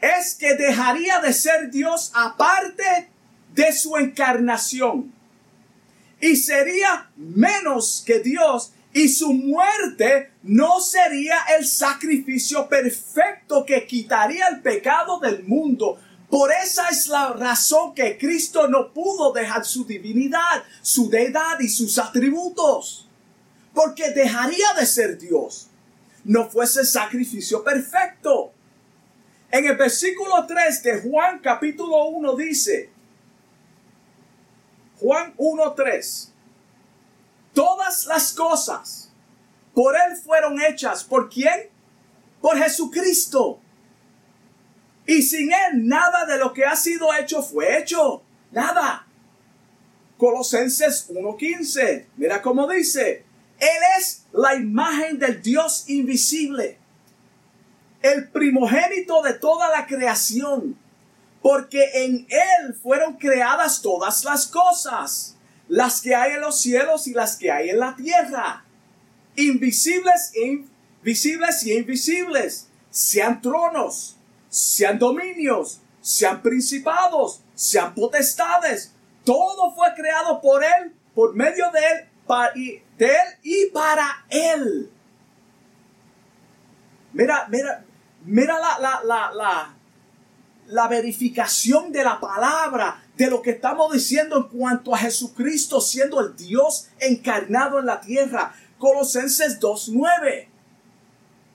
es 0.00 0.34
que 0.34 0.54
dejaría 0.54 1.20
de 1.20 1.32
ser 1.32 1.70
Dios 1.70 2.10
aparte 2.14 3.08
de 3.54 3.72
su 3.72 3.96
encarnación. 3.96 5.12
Y 6.20 6.36
sería 6.36 7.10
menos 7.16 8.02
que 8.04 8.18
Dios 8.18 8.72
y 8.92 9.08
su 9.08 9.32
muerte 9.32 10.32
no 10.42 10.80
sería 10.80 11.36
el 11.56 11.66
sacrificio 11.66 12.68
perfecto 12.68 13.64
que 13.64 13.86
quitaría 13.86 14.48
el 14.48 14.60
pecado 14.60 15.20
del 15.20 15.44
mundo. 15.44 15.98
Por 16.28 16.50
esa 16.52 16.88
es 16.88 17.06
la 17.08 17.32
razón 17.32 17.94
que 17.94 18.18
Cristo 18.18 18.66
no 18.66 18.92
pudo 18.92 19.32
dejar 19.32 19.64
su 19.64 19.84
divinidad, 19.84 20.64
su 20.82 21.08
deidad 21.08 21.60
y 21.60 21.68
sus 21.68 21.98
atributos. 21.98 23.08
Porque 23.72 24.10
dejaría 24.10 24.74
de 24.78 24.86
ser 24.86 25.18
Dios. 25.18 25.68
No 26.24 26.48
fuese 26.48 26.84
sacrificio 26.84 27.64
perfecto. 27.64 28.52
En 29.50 29.66
el 29.66 29.76
versículo 29.76 30.46
3 30.46 30.82
de 30.82 31.00
Juan 31.02 31.40
capítulo 31.40 32.06
1 32.06 32.36
dice, 32.36 32.90
Juan 34.98 35.34
1.3, 35.36 36.28
todas 37.52 38.06
las 38.06 38.32
cosas 38.32 39.12
por 39.74 39.94
Él 39.96 40.16
fueron 40.16 40.60
hechas. 40.60 41.04
¿Por 41.04 41.28
quién? 41.28 41.70
Por 42.40 42.56
Jesucristo. 42.56 43.60
Y 45.06 45.22
sin 45.22 45.52
Él 45.52 45.86
nada 45.88 46.24
de 46.26 46.38
lo 46.38 46.52
que 46.52 46.64
ha 46.64 46.76
sido 46.76 47.12
hecho 47.14 47.42
fue 47.42 47.78
hecho. 47.78 48.22
Nada. 48.52 49.06
Colosenses 50.16 51.10
1.15. 51.10 52.06
Mira 52.16 52.40
cómo 52.40 52.68
dice. 52.68 53.24
Él 53.62 53.78
es 53.96 54.24
la 54.32 54.56
imagen 54.56 55.20
del 55.20 55.40
Dios 55.40 55.84
invisible, 55.86 56.78
el 58.02 58.28
primogénito 58.28 59.22
de 59.22 59.34
toda 59.34 59.70
la 59.70 59.86
creación, 59.86 60.76
porque 61.40 61.88
en 61.94 62.26
Él 62.28 62.74
fueron 62.74 63.14
creadas 63.14 63.80
todas 63.80 64.24
las 64.24 64.48
cosas, 64.48 65.36
las 65.68 66.00
que 66.00 66.12
hay 66.12 66.32
en 66.32 66.40
los 66.40 66.60
cielos 66.60 67.06
y 67.06 67.12
las 67.12 67.36
que 67.36 67.52
hay 67.52 67.70
en 67.70 67.78
la 67.78 67.94
tierra, 67.94 68.64
invisibles 69.36 70.32
e 70.34 70.64
y 71.04 71.72
invisibles, 71.72 72.66
sean 72.90 73.40
tronos, 73.40 74.16
sean 74.48 74.98
dominios, 74.98 75.80
sean 76.00 76.42
principados, 76.42 77.42
sean 77.54 77.94
potestades. 77.94 78.92
Todo 79.24 79.72
fue 79.72 79.86
creado 79.94 80.40
por 80.40 80.64
Él, 80.64 80.92
por 81.14 81.36
medio 81.36 81.70
de 81.70 81.78
Él, 81.78 82.08
para, 82.26 82.52
Él 83.02 83.38
y 83.42 83.66
para 83.66 84.24
Él. 84.30 84.90
Mira, 87.12 87.46
mira, 87.50 87.84
mira 88.24 88.58
la, 88.58 88.78
la, 88.78 89.00
la, 89.04 89.32
la, 89.32 89.74
la 90.66 90.88
verificación 90.88 91.92
de 91.92 92.04
la 92.04 92.18
palabra, 92.18 93.02
de 93.16 93.28
lo 93.28 93.42
que 93.42 93.50
estamos 93.50 93.92
diciendo 93.92 94.36
en 94.36 94.58
cuanto 94.58 94.94
a 94.94 94.98
Jesucristo 94.98 95.80
siendo 95.80 96.20
el 96.20 96.34
Dios 96.36 96.88
encarnado 96.98 97.78
en 97.78 97.86
la 97.86 98.00
tierra. 98.00 98.54
Colosenses 98.78 99.60
2.9. 99.60 100.48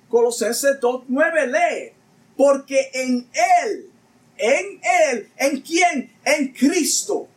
Colosenses 0.10 0.80
2.9 0.80 1.48
lee, 1.48 1.94
porque 2.38 2.90
en 2.94 3.28
Él, 3.64 3.90
en 4.38 4.80
Él, 5.12 5.32
¿en 5.38 5.62
quién? 5.62 6.14
En 6.24 6.54
Cristo. 6.54 7.28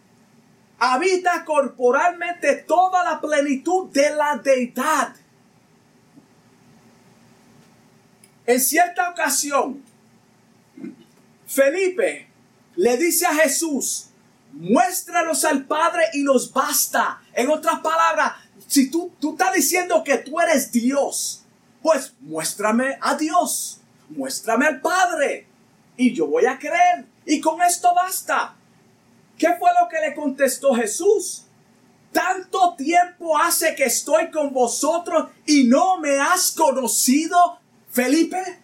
Habita 0.83 1.45
corporalmente 1.45 2.57
toda 2.67 3.05
la 3.05 3.21
plenitud 3.21 3.91
de 3.91 4.11
la 4.11 4.37
deidad. 4.37 5.15
En 8.47 8.59
cierta 8.59 9.11
ocasión, 9.11 9.85
Felipe 11.47 12.29
le 12.77 12.97
dice 12.97 13.27
a 13.27 13.35
Jesús, 13.35 14.07
muéstranos 14.53 15.45
al 15.45 15.67
Padre 15.67 16.05
y 16.15 16.23
nos 16.23 16.51
basta. 16.51 17.23
En 17.35 17.51
otras 17.51 17.81
palabras, 17.81 18.33
si 18.67 18.91
tú, 18.91 19.13
tú 19.21 19.33
estás 19.33 19.53
diciendo 19.53 20.03
que 20.03 20.17
tú 20.17 20.41
eres 20.41 20.73
Dios, 20.73 21.45
pues 21.83 22.15
muéstrame 22.21 22.97
a 23.03 23.17
Dios, 23.17 23.81
muéstrame 24.09 24.67
al 24.67 24.81
Padre 24.81 25.47
y 25.99 26.15
yo 26.15 26.27
voy 26.27 26.47
a 26.47 26.59
creer. 26.59 27.05
Y 27.27 27.39
con 27.41 27.61
esto 27.61 27.95
basta. 27.95 28.57
¿Qué 29.40 29.49
fue 29.59 29.70
lo 29.80 29.88
que 29.88 29.99
le 30.06 30.14
contestó 30.14 30.75
Jesús? 30.75 31.44
Tanto 32.12 32.75
tiempo 32.76 33.38
hace 33.38 33.75
que 33.75 33.85
estoy 33.85 34.30
con 34.30 34.52
vosotros 34.52 35.30
y 35.47 35.64
no 35.64 35.99
me 35.99 36.20
has 36.20 36.50
conocido, 36.52 37.59
Felipe. 37.90 38.61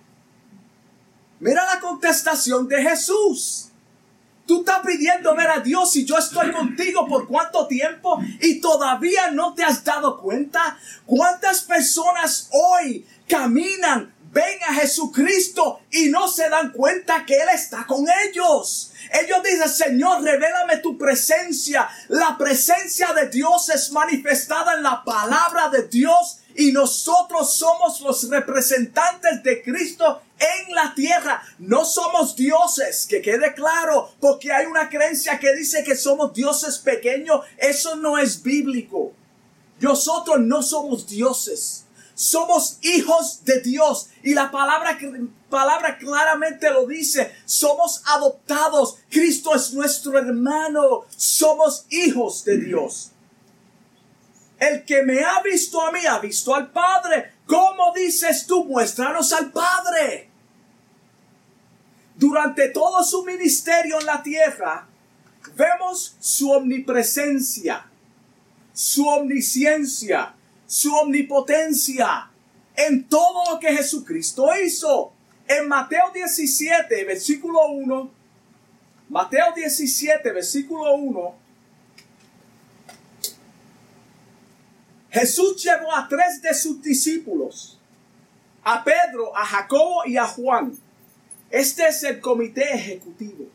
Mira 1.40 1.64
la 1.64 1.80
contestación 1.80 2.68
de 2.68 2.82
Jesús. 2.82 3.70
Tú 4.44 4.58
estás 4.60 4.80
pidiendo 4.84 5.34
ver 5.34 5.48
a 5.48 5.60
Dios 5.60 5.96
y 5.96 6.04
yo 6.04 6.18
estoy 6.18 6.52
contigo 6.52 7.08
por 7.08 7.26
cuánto 7.26 7.66
tiempo 7.66 8.20
y 8.42 8.60
todavía 8.60 9.30
no 9.30 9.54
te 9.54 9.64
has 9.64 9.82
dado 9.82 10.20
cuenta. 10.20 10.78
¿Cuántas 11.06 11.62
personas 11.62 12.50
hoy 12.52 13.06
caminan, 13.26 14.14
ven 14.30 14.58
a 14.68 14.74
Jesucristo 14.74 15.80
y 15.90 16.10
no 16.10 16.28
se 16.28 16.50
dan 16.50 16.70
cuenta 16.72 17.24
que 17.24 17.36
Él 17.36 17.48
está 17.54 17.86
con 17.86 18.04
ellos? 18.28 18.92
Ellos 19.12 19.42
dicen, 19.42 19.68
Señor, 19.68 20.22
revélame 20.22 20.78
tu 20.78 20.96
presencia. 20.96 21.88
La 22.08 22.36
presencia 22.38 23.12
de 23.12 23.28
Dios 23.28 23.68
es 23.70 23.92
manifestada 23.92 24.74
en 24.74 24.82
la 24.82 25.02
palabra 25.04 25.68
de 25.68 25.88
Dios 25.88 26.38
y 26.54 26.72
nosotros 26.72 27.54
somos 27.54 28.00
los 28.00 28.28
representantes 28.28 29.42
de 29.42 29.62
Cristo 29.62 30.22
en 30.38 30.74
la 30.74 30.94
tierra. 30.94 31.42
No 31.58 31.84
somos 31.84 32.36
dioses, 32.36 33.06
que 33.06 33.22
quede 33.22 33.54
claro, 33.54 34.10
porque 34.20 34.52
hay 34.52 34.66
una 34.66 34.88
creencia 34.88 35.38
que 35.38 35.54
dice 35.54 35.84
que 35.84 35.96
somos 35.96 36.32
dioses 36.32 36.78
pequeños. 36.78 37.40
Eso 37.58 37.96
no 37.96 38.18
es 38.18 38.42
bíblico. 38.42 39.12
Nosotros 39.80 40.40
no 40.40 40.62
somos 40.62 41.06
dioses. 41.06 41.85
Somos 42.16 42.78
hijos 42.80 43.44
de 43.44 43.60
Dios. 43.60 44.08
Y 44.22 44.32
la 44.32 44.50
palabra, 44.50 44.98
palabra 45.50 45.98
claramente 45.98 46.70
lo 46.70 46.86
dice. 46.86 47.36
Somos 47.44 48.02
adoptados. 48.06 48.96
Cristo 49.10 49.54
es 49.54 49.74
nuestro 49.74 50.18
hermano. 50.18 51.04
Somos 51.14 51.84
hijos 51.90 52.42
de 52.46 52.56
Dios. 52.56 53.12
El 54.58 54.86
que 54.86 55.02
me 55.02 55.20
ha 55.20 55.42
visto 55.42 55.78
a 55.82 55.92
mí 55.92 56.06
ha 56.06 56.18
visto 56.18 56.54
al 56.54 56.70
Padre. 56.70 57.34
¿Cómo 57.46 57.92
dices 57.94 58.46
tú? 58.46 58.64
Muéstranos 58.64 59.34
al 59.34 59.52
Padre. 59.52 60.30
Durante 62.14 62.70
todo 62.70 63.04
su 63.04 63.26
ministerio 63.26 64.00
en 64.00 64.06
la 64.06 64.22
tierra, 64.22 64.88
vemos 65.54 66.16
su 66.18 66.50
omnipresencia, 66.50 67.84
su 68.72 69.06
omnisciencia, 69.06 70.34
su 70.66 70.94
omnipotencia 70.94 72.30
en 72.74 73.08
todo 73.08 73.52
lo 73.52 73.60
que 73.60 73.74
Jesucristo 73.74 74.48
hizo. 74.64 75.12
En 75.48 75.68
Mateo 75.68 76.10
17, 76.12 77.04
versículo 77.04 77.68
1, 77.68 78.10
Mateo 79.08 79.52
17, 79.54 80.32
versículo 80.32 80.94
1, 80.94 81.34
Jesús 85.10 85.62
llevó 85.62 85.94
a 85.94 86.08
tres 86.08 86.42
de 86.42 86.52
sus 86.52 86.82
discípulos, 86.82 87.78
a 88.64 88.82
Pedro, 88.82 89.34
a 89.36 89.46
Jacobo 89.46 90.04
y 90.04 90.16
a 90.16 90.26
Juan. 90.26 90.76
Este 91.48 91.86
es 91.86 92.02
el 92.02 92.20
comité 92.20 92.74
ejecutivo. 92.74 93.45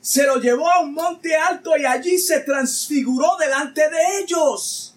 Se 0.00 0.24
lo 0.24 0.36
llevó 0.36 0.70
a 0.70 0.80
un 0.80 0.94
monte 0.94 1.36
alto 1.36 1.76
y 1.76 1.84
allí 1.84 2.18
se 2.18 2.40
transfiguró 2.40 3.36
delante 3.38 3.82
de 3.88 4.20
ellos. 4.20 4.94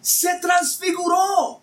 Se 0.00 0.34
transfiguró. 0.40 1.60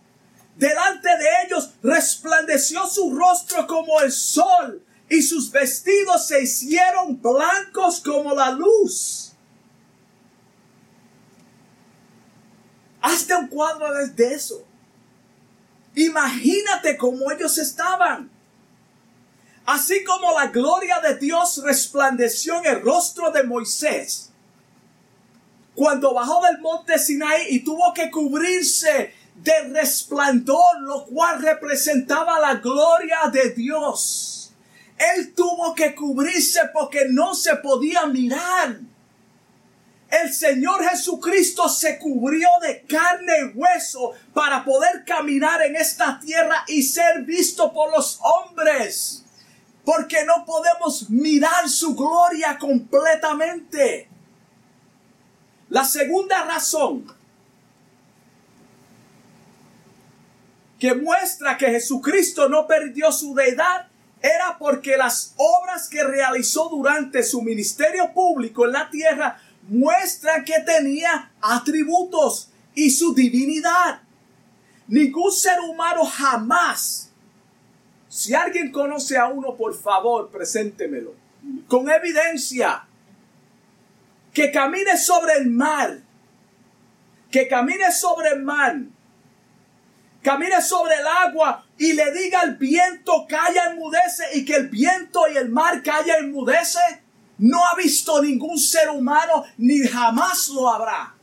Delante 0.55 1.09
de 1.09 1.27
ellos 1.45 1.71
resplandeció 1.81 2.86
su 2.88 3.15
rostro 3.15 3.65
como 3.65 3.99
el 4.01 4.12
sol 4.12 4.83
y 5.09 5.21
sus 5.21 5.51
vestidos 5.51 6.27
se 6.27 6.41
hicieron 6.41 7.21
blancos 7.21 8.01
como 8.01 8.33
la 8.33 8.51
luz. 8.51 9.33
Hazte 13.01 13.36
un 13.36 13.47
cuadro 13.47 13.93
de 14.07 14.33
eso. 14.33 14.65
Imagínate 15.95 16.97
cómo 16.97 17.29
ellos 17.31 17.57
estaban. 17.57 18.33
Así 19.65 20.04
como 20.04 20.38
la 20.38 20.47
gloria 20.47 20.99
de 20.99 21.17
Dios 21.17 21.62
resplandeció 21.63 22.58
en 22.60 22.65
el 22.65 22.82
rostro 22.82 23.32
de 23.32 23.43
Moisés 23.43 24.30
cuando 25.76 26.13
bajó 26.13 26.43
del 26.43 26.60
monte 26.60 26.99
Sinai 26.99 27.47
y 27.49 27.63
tuvo 27.63 27.93
que 27.93 28.12
cubrirse 28.12 29.13
de 29.36 29.60
resplandor, 29.69 30.82
lo 30.82 31.06
cual 31.06 31.41
representaba 31.41 32.39
la 32.39 32.56
gloria 32.56 33.21
de 33.32 33.49
Dios. 33.52 34.52
Él 34.97 35.34
tuvo 35.34 35.73
que 35.73 35.95
cubrirse 35.95 36.62
porque 36.71 37.06
no 37.10 37.34
se 37.34 37.56
podía 37.56 38.06
mirar 38.06 38.80
el 40.21 40.32
Señor 40.32 40.88
Jesucristo 40.88 41.67
se 41.67 41.97
cubrió 41.97 42.47
de 42.62 42.86
carne 42.88 43.34
y 43.39 43.58
hueso 43.58 44.12
para 44.32 44.63
poder 44.63 45.04
caminar 45.06 45.63
en 45.63 45.76
esta 45.76 46.19
tierra 46.19 46.63
y 46.67 46.84
ser 46.84 47.23
visto 47.23 47.73
por 47.73 47.91
los 47.91 48.19
hombres. 48.21 49.23
Porque 49.84 50.24
no 50.26 50.46
podemos 50.46 51.10
mirar 51.10 51.69
su 51.69 51.96
gloria 51.96 52.58
completamente. 52.58 54.10
La 55.69 55.84
segunda 55.84 56.43
razón 56.46 57.06
que 60.80 60.93
muestra 60.93 61.58
que 61.58 61.67
Jesucristo 61.67 62.50
no 62.50 62.67
perdió 62.67 63.10
su 63.12 63.34
deidad 63.34 63.88
era 64.22 64.58
porque 64.58 64.98
las 64.98 65.34
obras 65.38 65.88
que 65.88 66.04
realizó 66.04 66.67
durante 66.69 67.24
su 67.24 67.41
ministerio 67.41 68.13
público 68.13 68.65
en 68.65 68.74
la 68.74 68.89
tierra 68.89 69.39
muestra 69.69 70.43
que 70.43 70.60
tenía 70.60 71.32
atributos 71.41 72.50
y 72.76 72.89
su 72.89 73.13
divinidad. 73.13 74.02
Ningún 74.88 75.32
ser 75.32 75.60
humano 75.62 76.06
jamás. 76.06 77.12
Si 78.13 78.36
alguien 78.36 78.71
conoce 78.71 79.17
a 79.17 79.26
uno, 79.26 79.56
por 79.56 79.73
favor, 79.73 80.30
preséntemelo. 80.30 81.15
Con 81.67 81.89
evidencia. 81.89 82.86
Que 84.32 84.52
camine 84.52 84.95
sobre 84.97 85.34
el 85.34 85.49
mar. 85.49 85.97
Que 87.32 87.47
camine 87.47 87.91
sobre 87.91 88.30
el 88.30 88.43
mar. 88.43 88.76
Camine 90.21 90.62
sobre 90.62 90.93
el 90.93 91.08
agua 91.08 91.65
y 91.80 91.93
le 91.93 92.12
diga 92.12 92.41
al 92.41 92.56
viento, 92.58 93.26
calla, 93.28 93.71
enmudece, 93.71 94.26
y 94.36 94.45
que 94.45 94.58
el 94.58 94.69
viento 94.69 95.23
y 95.34 95.36
el 95.36 95.49
mar 95.49 95.82
calla, 95.82 96.17
enmudece 96.19 96.80
no 97.39 97.65
ha 97.65 97.76
visto 97.76 98.21
ningún 98.21 98.60
ser 98.60 98.91
humano 98.91 99.43
ni 99.58 99.80
jamás 99.88 100.49
lo 100.49 100.69
habrá. 100.69 101.15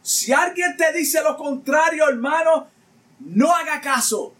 Si 0.00 0.32
alguien 0.32 0.76
te 0.76 0.92
dice 0.92 1.20
lo 1.24 1.36
contrario, 1.36 2.08
hermano, 2.08 2.68
no 3.18 3.52
haga 3.52 3.80
caso. 3.80 4.36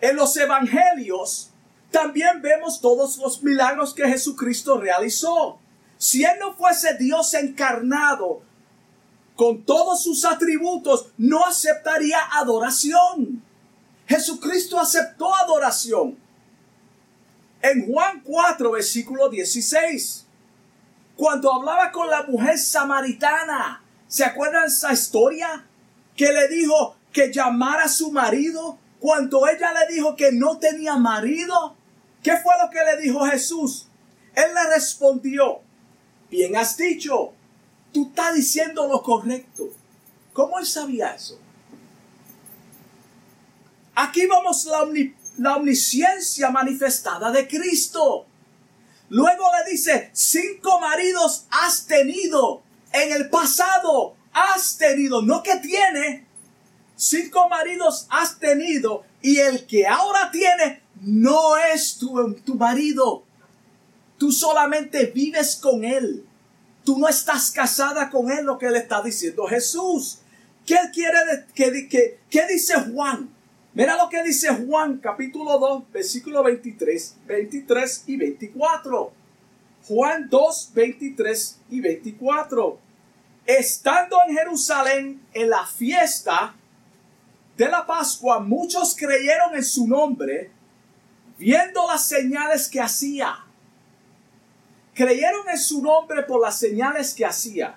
En 0.00 0.16
los 0.16 0.36
evangelios 0.36 1.50
también 1.90 2.40
vemos 2.40 2.80
todos 2.80 3.18
los 3.18 3.42
milagros 3.42 3.92
que 3.92 4.06
Jesucristo 4.06 4.78
realizó. 4.78 5.58
Si 5.98 6.24
Él 6.24 6.38
no 6.40 6.54
fuese 6.54 6.94
Dios 6.94 7.34
encarnado, 7.34 8.42
con 9.36 9.62
todos 9.64 10.02
sus 10.02 10.24
atributos, 10.24 11.06
no 11.16 11.44
aceptaría 11.46 12.18
adoración. 12.32 13.42
Jesucristo 14.06 14.78
aceptó 14.78 15.34
adoración. 15.34 16.18
En 17.62 17.90
Juan 17.90 18.22
4, 18.22 18.70
versículo 18.70 19.28
16, 19.28 20.26
cuando 21.16 21.52
hablaba 21.52 21.90
con 21.90 22.08
la 22.08 22.22
mujer 22.24 22.58
samaritana, 22.58 23.82
¿se 24.08 24.24
acuerdan 24.24 24.66
esa 24.66 24.92
historia? 24.92 25.64
Que 26.16 26.32
le 26.32 26.48
dijo 26.48 26.96
que 27.12 27.32
llamara 27.32 27.84
a 27.84 27.88
su 27.88 28.12
marido 28.12 28.78
cuando 29.00 29.48
ella 29.48 29.72
le 29.72 29.94
dijo 29.94 30.14
que 30.14 30.30
no 30.30 30.58
tenía 30.58 30.96
marido. 30.96 31.76
¿Qué 32.22 32.36
fue 32.36 32.52
lo 32.62 32.70
que 32.70 32.84
le 32.84 33.00
dijo 33.00 33.24
Jesús? 33.26 33.86
Él 34.34 34.54
le 34.54 34.74
respondió, 34.74 35.60
bien 36.30 36.54
has 36.56 36.76
dicho, 36.76 37.32
tú 37.92 38.08
estás 38.08 38.34
diciendo 38.34 38.86
lo 38.86 39.02
correcto. 39.02 39.70
¿Cómo 40.32 40.58
él 40.58 40.66
sabía 40.66 41.14
eso? 41.14 41.38
Aquí 43.94 44.26
vamos 44.26 44.64
la, 44.66 44.86
la 45.38 45.56
omnisciencia 45.56 46.50
manifestada 46.50 47.32
de 47.32 47.48
Cristo. 47.48 48.26
Luego 49.08 49.44
le 49.58 49.70
dice, 49.72 50.10
cinco 50.12 50.78
maridos 50.78 51.46
has 51.50 51.86
tenido 51.86 52.62
en 52.92 53.12
el 53.12 53.28
pasado. 53.28 54.14
Has 54.32 54.76
tenido, 54.76 55.22
no 55.22 55.42
que 55.42 55.56
tiene. 55.56 56.26
Cinco 57.00 57.48
maridos 57.48 58.06
has 58.10 58.38
tenido 58.38 59.04
y 59.22 59.38
el 59.38 59.66
que 59.66 59.86
ahora 59.86 60.30
tiene 60.30 60.82
no 61.00 61.56
es 61.56 61.96
tu, 61.96 62.34
tu 62.44 62.56
marido. 62.56 63.24
Tú 64.18 64.30
solamente 64.30 65.06
vives 65.06 65.56
con 65.56 65.82
él. 65.82 66.26
Tú 66.84 66.98
no 66.98 67.08
estás 67.08 67.52
casada 67.52 68.10
con 68.10 68.30
él, 68.30 68.44
lo 68.44 68.58
que 68.58 68.68
le 68.68 68.80
está 68.80 69.00
diciendo 69.00 69.46
Jesús. 69.46 70.18
¿Qué 70.66 70.76
quiere 70.92 71.16
que, 71.54 71.88
que, 71.88 72.18
qué 72.28 72.46
dice 72.46 72.74
Juan? 72.92 73.30
Mira 73.72 73.96
lo 73.96 74.10
que 74.10 74.22
dice 74.22 74.48
Juan 74.50 74.98
capítulo 74.98 75.58
2, 75.58 75.90
versículo 75.90 76.42
23, 76.42 77.16
23 77.26 78.04
y 78.08 78.16
24. 78.18 79.12
Juan 79.88 80.28
2, 80.28 80.70
23 80.74 81.60
y 81.70 81.80
24. 81.80 82.78
Estando 83.46 84.18
en 84.28 84.36
Jerusalén 84.36 85.22
en 85.32 85.48
la 85.48 85.64
fiesta 85.64 86.56
de 87.60 87.68
la 87.68 87.84
Pascua, 87.86 88.40
muchos 88.40 88.96
creyeron 88.96 89.54
en 89.54 89.64
su 89.64 89.86
nombre, 89.86 90.50
viendo 91.36 91.86
las 91.86 92.08
señales 92.08 92.68
que 92.68 92.80
hacía. 92.80 93.36
Creyeron 94.94 95.46
en 95.48 95.58
su 95.58 95.82
nombre 95.82 96.22
por 96.22 96.40
las 96.40 96.58
señales 96.58 97.12
que 97.12 97.26
hacía. 97.26 97.76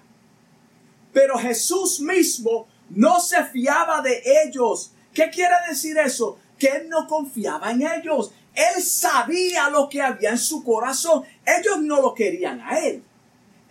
Pero 1.12 1.38
Jesús 1.38 2.00
mismo 2.00 2.65
no 2.89 3.19
se 3.19 3.43
fiaba 3.43 4.02
de 4.02 4.24
ellos 4.46 4.93
¿Qué 5.13 5.30
quiere 5.30 5.54
decir 5.69 5.98
eso? 5.98 6.39
Que 6.58 6.67
él 6.67 6.89
no 6.89 7.08
confiaba 7.08 7.72
en 7.72 7.84
ellos. 7.84 8.32
Él 8.56 8.82
sabía 8.82 9.69
lo 9.69 9.88
que 9.88 10.02
había 10.02 10.32
en 10.32 10.38
su 10.38 10.63
corazón. 10.63 11.24
Ellos 11.46 11.82
no 11.82 12.02
lo 12.02 12.13
querían 12.13 12.62
a 12.62 12.80
él. 12.80 13.04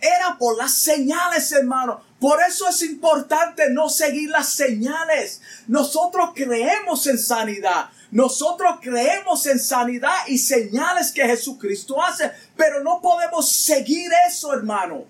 Era 0.03 0.37
por 0.37 0.57
las 0.57 0.73
señales, 0.73 1.49
hermano. 1.53 2.01
Por 2.19 2.37
eso 2.43 2.67
es 2.67 2.81
importante 2.81 3.69
no 3.69 3.87
seguir 3.87 4.29
las 4.29 4.49
señales. 4.49 5.41
Nosotros 5.67 6.31
creemos 6.35 7.07
en 7.07 7.17
sanidad. 7.17 7.89
Nosotros 8.11 8.79
creemos 8.81 9.45
en 9.45 9.59
sanidad 9.59 10.27
y 10.27 10.37
señales 10.37 11.09
que 11.13 11.25
Jesucristo 11.25 12.03
hace. 12.03 12.33
Pero 12.57 12.83
no 12.83 12.99
podemos 12.99 13.49
seguir 13.49 14.11
eso, 14.27 14.51
hermano. 14.51 15.05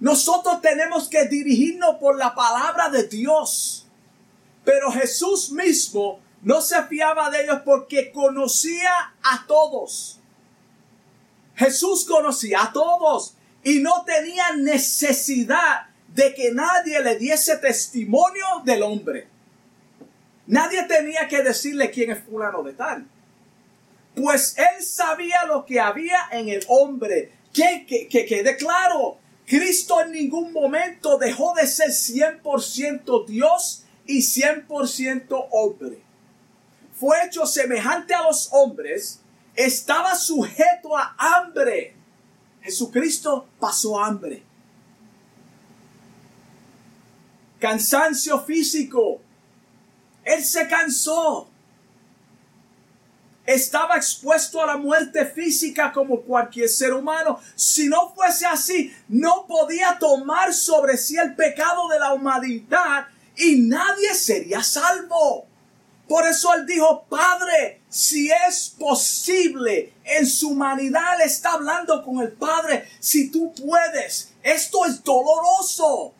Nosotros 0.00 0.60
tenemos 0.60 1.08
que 1.08 1.24
dirigirnos 1.24 1.96
por 1.96 2.18
la 2.18 2.34
palabra 2.34 2.90
de 2.90 3.04
Dios. 3.04 3.86
Pero 4.66 4.92
Jesús 4.92 5.50
mismo 5.50 6.20
no 6.42 6.60
se 6.60 6.82
fiaba 6.82 7.30
de 7.30 7.44
ellos 7.44 7.62
porque 7.64 8.12
conocía 8.12 9.14
a 9.22 9.46
todos. 9.46 10.20
Jesús 11.54 12.04
conocía 12.04 12.64
a 12.64 12.72
todos 12.74 13.32
y 13.66 13.80
no 13.80 14.04
tenía 14.04 14.52
necesidad 14.52 15.88
de 16.14 16.32
que 16.34 16.52
nadie 16.52 17.02
le 17.02 17.16
diese 17.16 17.56
testimonio 17.56 18.46
del 18.64 18.84
hombre. 18.84 19.26
Nadie 20.46 20.84
tenía 20.84 21.26
que 21.26 21.42
decirle 21.42 21.90
quién 21.90 22.12
es 22.12 22.22
fulano 22.22 22.62
de 22.62 22.74
tal. 22.74 23.08
Pues 24.14 24.56
él 24.56 24.84
sabía 24.84 25.46
lo 25.46 25.66
que 25.66 25.80
había 25.80 26.28
en 26.30 26.48
el 26.48 26.64
hombre. 26.68 27.32
Que, 27.52 27.84
que, 27.88 28.06
que 28.06 28.24
quede 28.24 28.56
claro, 28.56 29.18
Cristo 29.46 30.00
en 30.00 30.12
ningún 30.12 30.52
momento 30.52 31.18
dejó 31.18 31.52
de 31.54 31.66
ser 31.66 31.90
100% 31.90 33.26
Dios 33.26 33.82
y 34.06 34.18
100% 34.18 35.48
hombre. 35.50 35.98
Fue 36.94 37.16
hecho 37.26 37.44
semejante 37.46 38.14
a 38.14 38.22
los 38.22 38.48
hombres, 38.52 39.22
estaba 39.56 40.14
sujeto 40.14 40.96
a 40.96 41.16
hambre. 41.18 41.95
Jesucristo 42.66 43.46
pasó 43.60 44.02
hambre. 44.02 44.42
Cansancio 47.60 48.40
físico. 48.40 49.20
Él 50.24 50.44
se 50.44 50.66
cansó. 50.66 51.48
Estaba 53.46 53.96
expuesto 53.96 54.60
a 54.60 54.66
la 54.66 54.76
muerte 54.76 55.26
física 55.26 55.92
como 55.92 56.22
cualquier 56.22 56.68
ser 56.68 56.92
humano. 56.92 57.38
Si 57.54 57.88
no 57.88 58.12
fuese 58.12 58.46
así, 58.46 58.92
no 59.06 59.46
podía 59.46 59.96
tomar 60.00 60.52
sobre 60.52 60.96
sí 60.96 61.16
el 61.16 61.36
pecado 61.36 61.86
de 61.86 62.00
la 62.00 62.14
humanidad 62.14 63.06
y 63.36 63.60
nadie 63.60 64.12
sería 64.14 64.64
salvo. 64.64 65.46
Por 66.08 66.26
eso 66.26 66.52
él 66.54 66.66
dijo, 66.66 67.04
Padre, 67.08 67.82
si 67.96 68.30
es 68.46 68.74
posible, 68.78 69.94
en 70.04 70.26
su 70.26 70.50
humanidad 70.50 71.16
le 71.16 71.24
está 71.24 71.52
hablando 71.52 72.04
con 72.04 72.20
el 72.20 72.30
Padre, 72.30 72.86
si 73.00 73.30
tú 73.30 73.54
puedes, 73.54 74.34
esto 74.42 74.84
es 74.84 75.02
doloroso. 75.02 76.12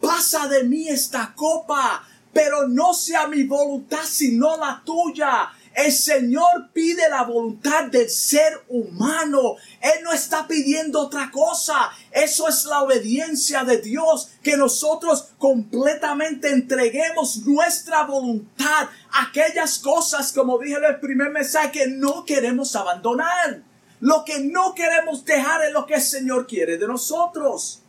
Pasa 0.00 0.48
de 0.48 0.64
mí 0.64 0.88
esta 0.88 1.32
copa, 1.36 2.04
pero 2.32 2.66
no 2.66 2.92
sea 2.92 3.28
mi 3.28 3.44
voluntad 3.44 4.02
sino 4.04 4.56
la 4.56 4.82
tuya. 4.84 5.48
El 5.76 5.92
Señor 5.92 6.70
pide 6.72 7.06
la 7.10 7.24
voluntad 7.24 7.84
del 7.84 8.08
ser 8.08 8.64
humano. 8.68 9.56
Él 9.82 10.02
no 10.02 10.10
está 10.10 10.48
pidiendo 10.48 11.00
otra 11.00 11.30
cosa. 11.30 11.90
Eso 12.10 12.48
es 12.48 12.64
la 12.64 12.80
obediencia 12.80 13.62
de 13.62 13.82
Dios. 13.82 14.30
Que 14.42 14.56
nosotros 14.56 15.28
completamente 15.36 16.50
entreguemos 16.50 17.44
nuestra 17.44 18.04
voluntad 18.04 18.88
aquellas 19.20 19.78
cosas, 19.78 20.32
como 20.32 20.58
dije 20.58 20.76
en 20.78 20.84
el 20.84 20.98
primer 20.98 21.28
mensaje, 21.28 21.72
que 21.72 21.86
no 21.88 22.24
queremos 22.24 22.74
abandonar. 22.74 23.60
Lo 24.00 24.24
que 24.24 24.40
no 24.40 24.74
queremos 24.74 25.26
dejar 25.26 25.62
es 25.62 25.74
lo 25.74 25.84
que 25.84 25.96
el 25.96 26.00
Señor 26.00 26.46
quiere 26.46 26.78
de 26.78 26.88
nosotros. 26.88 27.82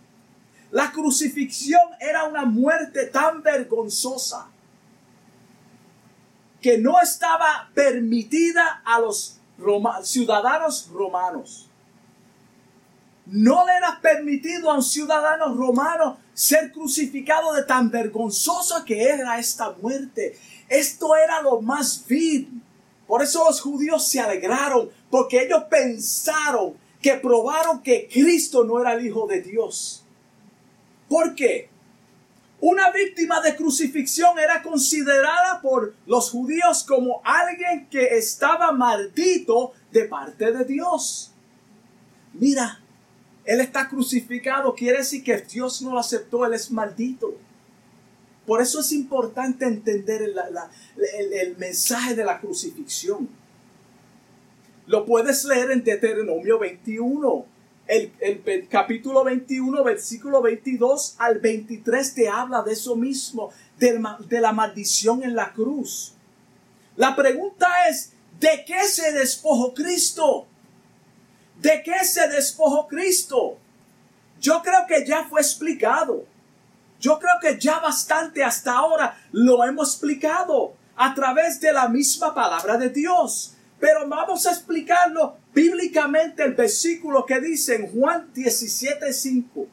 La 0.72 0.92
crucifixión 0.92 1.80
era 2.02 2.26
una 2.26 2.44
muerte 2.44 3.06
tan 3.06 3.42
vergonzosa 3.42 4.50
que 6.62 6.78
no 6.78 7.00
estaba 7.02 7.70
permitida 7.74 8.82
a 8.84 9.00
los 9.00 9.40
ciudadanos 10.04 10.90
romanos. 10.92 11.70
No 13.26 13.66
le 13.66 13.74
era 13.74 14.00
permitido 14.02 14.72
a 14.72 14.76
un 14.76 14.84
ciudadano 14.84 15.54
romano 15.54 16.18
ser 16.34 16.72
crucificado 16.72 17.54
de 17.54 17.64
tan 17.64 17.92
vergonzosa 17.92 18.86
que 18.86 19.04
era 19.04 19.38
esta 19.38 19.72
muerte. 19.82 20.38
Esto 20.70 21.16
era 21.16 21.42
lo 21.42 21.62
más 21.62 22.06
vil. 22.08 22.62
Por 23.06 23.22
eso 23.22 23.44
los 23.46 23.62
judíos 23.62 24.08
se 24.08 24.20
alegraron, 24.20 24.90
porque 25.10 25.44
ellos 25.44 25.64
pensaron 25.70 26.76
que 27.02 27.16
probaron 27.16 27.82
que 27.82 28.10
Cristo 28.12 28.64
no 28.64 28.80
era 28.80 28.94
el 28.94 29.06
Hijo 29.06 29.28
de 29.28 29.42
Dios. 29.42 30.04
¿Por 31.10 31.36
qué? 31.36 31.70
Una 32.60 32.92
víctima 32.92 33.40
de 33.40 33.56
crucifixión 33.56 34.40
era 34.40 34.64
considerada 34.64 35.62
por 35.62 35.94
los 36.08 36.32
judíos 36.32 36.84
como 36.84 37.22
alguien 37.24 37.88
que 37.88 38.18
estaba 38.18 38.72
maldito 38.72 39.74
de 39.92 40.06
parte 40.06 40.52
de 40.52 40.66
Dios. 40.66 41.32
Mira, 42.34 42.80
él 43.46 43.62
está 43.62 43.88
crucificado, 43.88 44.74
quiere 44.74 45.00
decir 45.00 45.24
que 45.24 45.38
Dios 45.38 45.82
no 45.84 45.92
lo 45.92 46.00
aceptó, 46.00 46.46
él 46.46 46.54
es 46.54 46.72
maldito. 46.72 47.36
Por 48.48 48.62
eso 48.62 48.80
es 48.80 48.92
importante 48.92 49.66
entender 49.66 50.24
el, 50.24 50.36
el 51.34 51.58
mensaje 51.58 52.16
de 52.16 52.26
la 52.26 52.40
crucifixión. 52.40 53.30
Lo 54.88 55.06
puedes 55.06 55.44
leer 55.46 55.70
en 55.72 55.84
Deuteronomio 55.84 56.58
21 56.58 57.57
el, 57.88 58.68
capítulo 58.70 59.24
21, 59.24 59.84
versículo 59.84 60.42
22 60.42 61.16
al 61.18 61.40
23 61.40 62.14
te 62.14 62.28
habla 62.28 62.62
de 62.62 62.74
eso 62.74 62.96
mismo, 62.96 63.52
de, 63.78 64.02
de 64.28 64.42
la 64.42 64.52
maldición 64.52 65.24
en 65.24 65.36
la 65.36 65.54
cruz. 65.54 66.14
La 66.96 67.16
pregunta 67.16 67.68
es, 67.90 68.14
¿de 68.40 68.64
qué 68.66 68.84
se 68.88 69.12
despojó 69.12 69.74
Cristo? 69.74 70.48
¿De 71.62 71.82
qué 71.84 72.04
se 72.04 72.28
despojó 72.28 72.88
Cristo? 72.88 73.58
Yo 74.40 74.62
creo 74.62 74.86
que 74.88 75.06
ya 75.06 75.26
fue 75.26 75.42
explicado. 75.42 76.26
Yo 77.00 77.20
creo 77.20 77.34
que 77.42 77.60
ya 77.60 77.80
bastante 77.80 78.44
hasta 78.44 78.74
ahora 78.74 79.18
lo 79.32 79.64
hemos 79.64 79.94
explicado 79.94 80.74
a 80.96 81.14
través 81.14 81.62
de 81.62 81.72
la 81.72 81.88
misma 81.88 82.34
palabra 82.34 82.78
de 82.78 82.90
Dios. 82.90 83.54
Pero 83.80 84.08
vamos 84.08 84.46
a 84.46 84.52
explicarlo 84.52 85.38
bíblicamente 85.54 86.44
el 86.44 86.54
versículo 86.54 87.26
que 87.26 87.40
dice 87.40 87.76
en 87.76 87.88
Juan 87.92 88.34
17:5. 88.34 89.68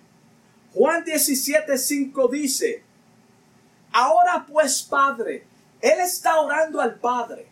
Juan 0.74 1.04
17:5 1.04 2.30
dice, 2.30 2.82
Ahora 3.92 4.44
pues 4.46 4.82
Padre, 4.82 5.46
Él 5.80 6.00
está 6.00 6.40
orando 6.40 6.80
al 6.80 6.96
Padre. 6.96 7.46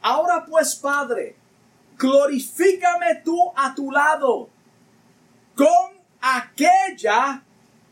Ahora 0.00 0.44
pues 0.44 0.74
Padre, 0.74 1.36
glorifícame 1.98 3.16
tú 3.24 3.52
a 3.54 3.74
tu 3.74 3.90
lado 3.90 4.48
con 5.54 5.92
aquella 6.20 7.42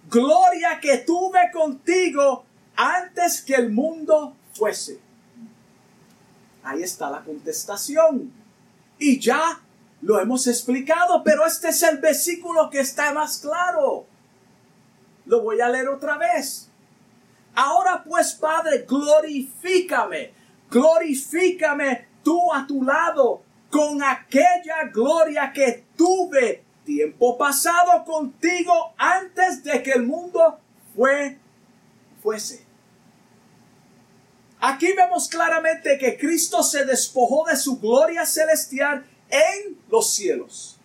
gloria 0.08 0.80
que 0.80 0.98
tuve 0.98 1.50
contigo 1.52 2.44
antes 2.74 3.42
que 3.42 3.54
el 3.54 3.70
mundo 3.70 4.36
fuese. 4.54 4.98
Ahí 6.70 6.84
está 6.84 7.10
la 7.10 7.24
contestación. 7.24 8.32
Y 8.96 9.18
ya 9.18 9.60
lo 10.02 10.20
hemos 10.20 10.46
explicado, 10.46 11.24
pero 11.24 11.44
este 11.44 11.70
es 11.70 11.82
el 11.82 11.98
versículo 11.98 12.70
que 12.70 12.78
está 12.78 13.12
más 13.12 13.38
claro. 13.38 14.06
Lo 15.26 15.42
voy 15.42 15.60
a 15.60 15.68
leer 15.68 15.88
otra 15.88 16.16
vez. 16.16 16.68
Ahora 17.56 18.04
pues, 18.04 18.34
Padre, 18.34 18.86
glorifícame, 18.88 20.32
glorifícame 20.70 22.06
tú 22.22 22.52
a 22.54 22.64
tu 22.68 22.84
lado 22.84 23.42
con 23.68 24.00
aquella 24.04 24.84
gloria 24.92 25.52
que 25.52 25.86
tuve 25.96 26.62
tiempo 26.84 27.36
pasado 27.36 28.04
contigo 28.04 28.94
antes 28.96 29.64
de 29.64 29.82
que 29.82 29.90
el 29.90 30.04
mundo 30.04 30.60
fue, 30.94 31.36
fuese. 32.22 32.69
Aquí 34.60 34.92
vemos 34.92 35.28
claramente 35.28 35.96
que 35.98 36.18
Cristo 36.18 36.62
se 36.62 36.84
despojó 36.84 37.46
de 37.46 37.56
su 37.56 37.78
gloria 37.78 38.26
celestial 38.26 39.06
en 39.30 39.78
los 39.88 40.12
cielos. 40.12 40.76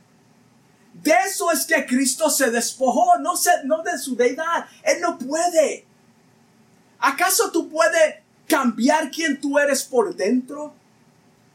De 0.93 1.13
eso 1.27 1.51
es 1.51 1.65
que 1.65 1.85
Cristo 1.85 2.29
se 2.29 2.51
despojó, 2.51 3.17
no, 3.19 3.35
se, 3.35 3.51
no 3.65 3.83
de 3.83 3.97
su 3.97 4.15
deidad. 4.15 4.65
Él 4.81 5.01
no 5.01 5.17
puede. 5.17 5.85
¿Acaso 6.99 7.51
tú 7.51 7.69
puedes 7.69 8.15
cambiar 8.47 9.11
quien 9.11 9.41
tú 9.41 9.59
eres 9.59 9.83
por 9.83 10.15
dentro? 10.15 10.73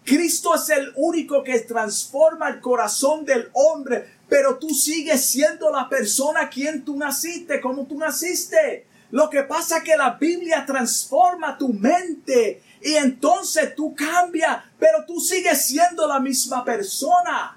Cristo 0.05 0.55
es 0.55 0.69
el 0.69 0.93
único 0.97 1.43
que 1.43 1.61
transforma 1.61 2.51
el 2.51 2.61
corazón 2.61 3.25
del 3.25 3.49
hombre, 3.55 4.13
pero 4.29 4.59
tú 4.59 4.71
sigues 4.71 5.25
siendo 5.25 5.71
la 5.71 5.89
persona 5.89 6.51
quien 6.51 6.85
tú 6.85 6.97
naciste, 6.97 7.61
como 7.63 7.87
tú 7.87 7.97
naciste. 7.97 8.87
Lo 9.11 9.29
que 9.29 9.43
pasa 9.43 9.79
es 9.79 9.85
que 9.85 9.97
la 9.97 10.11
Biblia 10.11 10.65
transforma 10.65 11.59
tu 11.59 11.73
mente 11.73 12.63
y 12.81 12.95
entonces 12.95 13.75
tú 13.75 13.95
cambias, 13.95 14.63
pero 14.79 15.05
tú 15.05 15.21
sigues 15.21 15.67
siendo 15.67 16.07
la 16.07 16.21
misma 16.21 16.65
persona. 16.65 17.57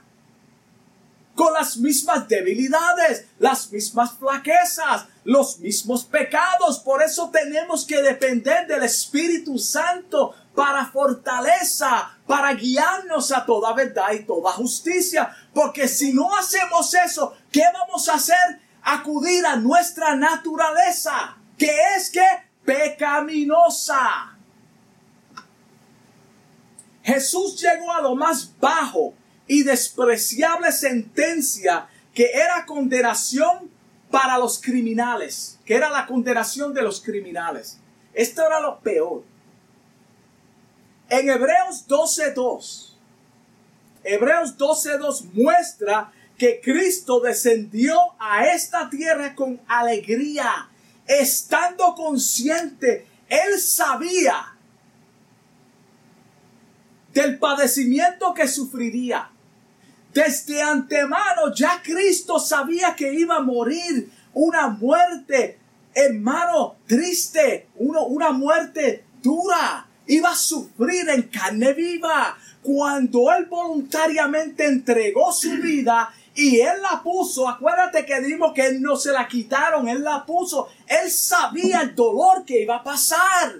Con 1.36 1.52
las 1.54 1.78
mismas 1.78 2.28
debilidades, 2.28 3.26
las 3.40 3.72
mismas 3.72 4.12
flaquezas, 4.20 5.08
los 5.24 5.58
mismos 5.60 6.06
pecados. 6.06 6.78
Por 6.80 7.02
eso 7.02 7.32
tenemos 7.32 7.86
que 7.86 8.04
depender 8.04 8.68
del 8.68 8.84
Espíritu 8.84 9.58
Santo 9.58 10.36
para 10.54 10.86
fortaleza, 10.86 12.16
para 12.28 12.54
guiarnos 12.54 13.32
a 13.32 13.46
toda 13.48 13.74
verdad 13.74 14.12
y 14.12 14.26
toda 14.26 14.52
justicia. 14.52 15.36
Porque 15.56 15.88
si 15.88 16.14
no 16.14 16.36
hacemos 16.36 16.94
eso, 16.94 17.36
¿qué 17.52 17.64
vamos 17.74 18.08
a 18.10 18.16
hacer? 18.16 18.62
Acudir 18.84 19.44
a 19.48 19.56
nuestra 19.56 20.16
naturaleza 20.16 21.38
que 21.64 21.72
es 21.96 22.10
que 22.10 22.26
pecaminosa. 22.66 24.38
Jesús 27.02 27.62
llegó 27.62 27.94
a 27.94 28.02
lo 28.02 28.16
más 28.16 28.52
bajo 28.60 29.14
y 29.48 29.64
despreciable 29.64 30.74
sentencia 30.74 31.88
que 32.14 32.32
era 32.34 32.66
condenación 32.66 33.72
para 34.12 34.38
los 34.38 34.62
criminales, 34.62 35.58
que 35.64 35.76
era 35.76 35.90
la 35.90 36.06
condenación 36.06 36.74
de 36.74 36.82
los 36.82 37.00
criminales. 37.00 37.80
Esto 38.14 38.46
era 38.46 38.60
lo 38.60 38.80
peor. 38.82 39.24
En 41.08 41.30
Hebreos 41.30 41.88
12.2, 41.88 42.96
Hebreos 44.04 44.58
12.2 44.58 45.32
muestra 45.32 46.12
que 46.38 46.60
Cristo 46.62 47.22
descendió 47.22 47.98
a 48.20 48.48
esta 48.48 48.90
tierra 48.90 49.34
con 49.34 49.62
alegría 49.66 50.70
estando 51.08 51.96
consciente, 51.96 53.08
él 53.30 53.60
sabía 53.60 54.54
del 57.14 57.38
padecimiento 57.38 58.34
que 58.34 58.48
sufriría. 58.48 59.30
Desde 60.14 60.62
antemano 60.62 61.54
ya 61.56 61.82
Cristo 61.84 62.40
sabía 62.40 62.96
que 62.96 63.14
iba 63.14 63.38
a 63.38 63.42
morir 63.42 64.12
una 64.34 64.68
muerte, 64.68 65.60
hermano, 65.94 66.76
triste, 66.88 67.68
una 67.76 68.32
muerte 68.32 69.06
dura. 69.22 69.88
Iba 70.06 70.32
a 70.32 70.36
sufrir 70.36 71.10
en 71.10 71.24
carne 71.24 71.74
viva. 71.74 72.38
Cuando 72.62 73.32
él 73.32 73.46
voluntariamente 73.46 74.66
entregó 74.66 75.32
su 75.32 75.52
vida 75.58 76.14
y 76.36 76.60
él 76.60 76.82
la 76.82 77.04
puso, 77.04 77.48
acuérdate 77.48 78.06
que 78.06 78.20
dimos 78.22 78.54
que 78.54 78.74
no 78.80 78.96
se 78.96 79.12
la 79.12 79.28
quitaron, 79.28 79.88
él 79.88 80.04
la 80.04 80.26
puso. 80.26 80.68
Él 80.88 81.12
sabía 81.12 81.82
el 81.82 81.94
dolor 81.94 82.44
que 82.44 82.62
iba 82.62 82.78
a 82.78 82.84
pasar. 82.84 83.54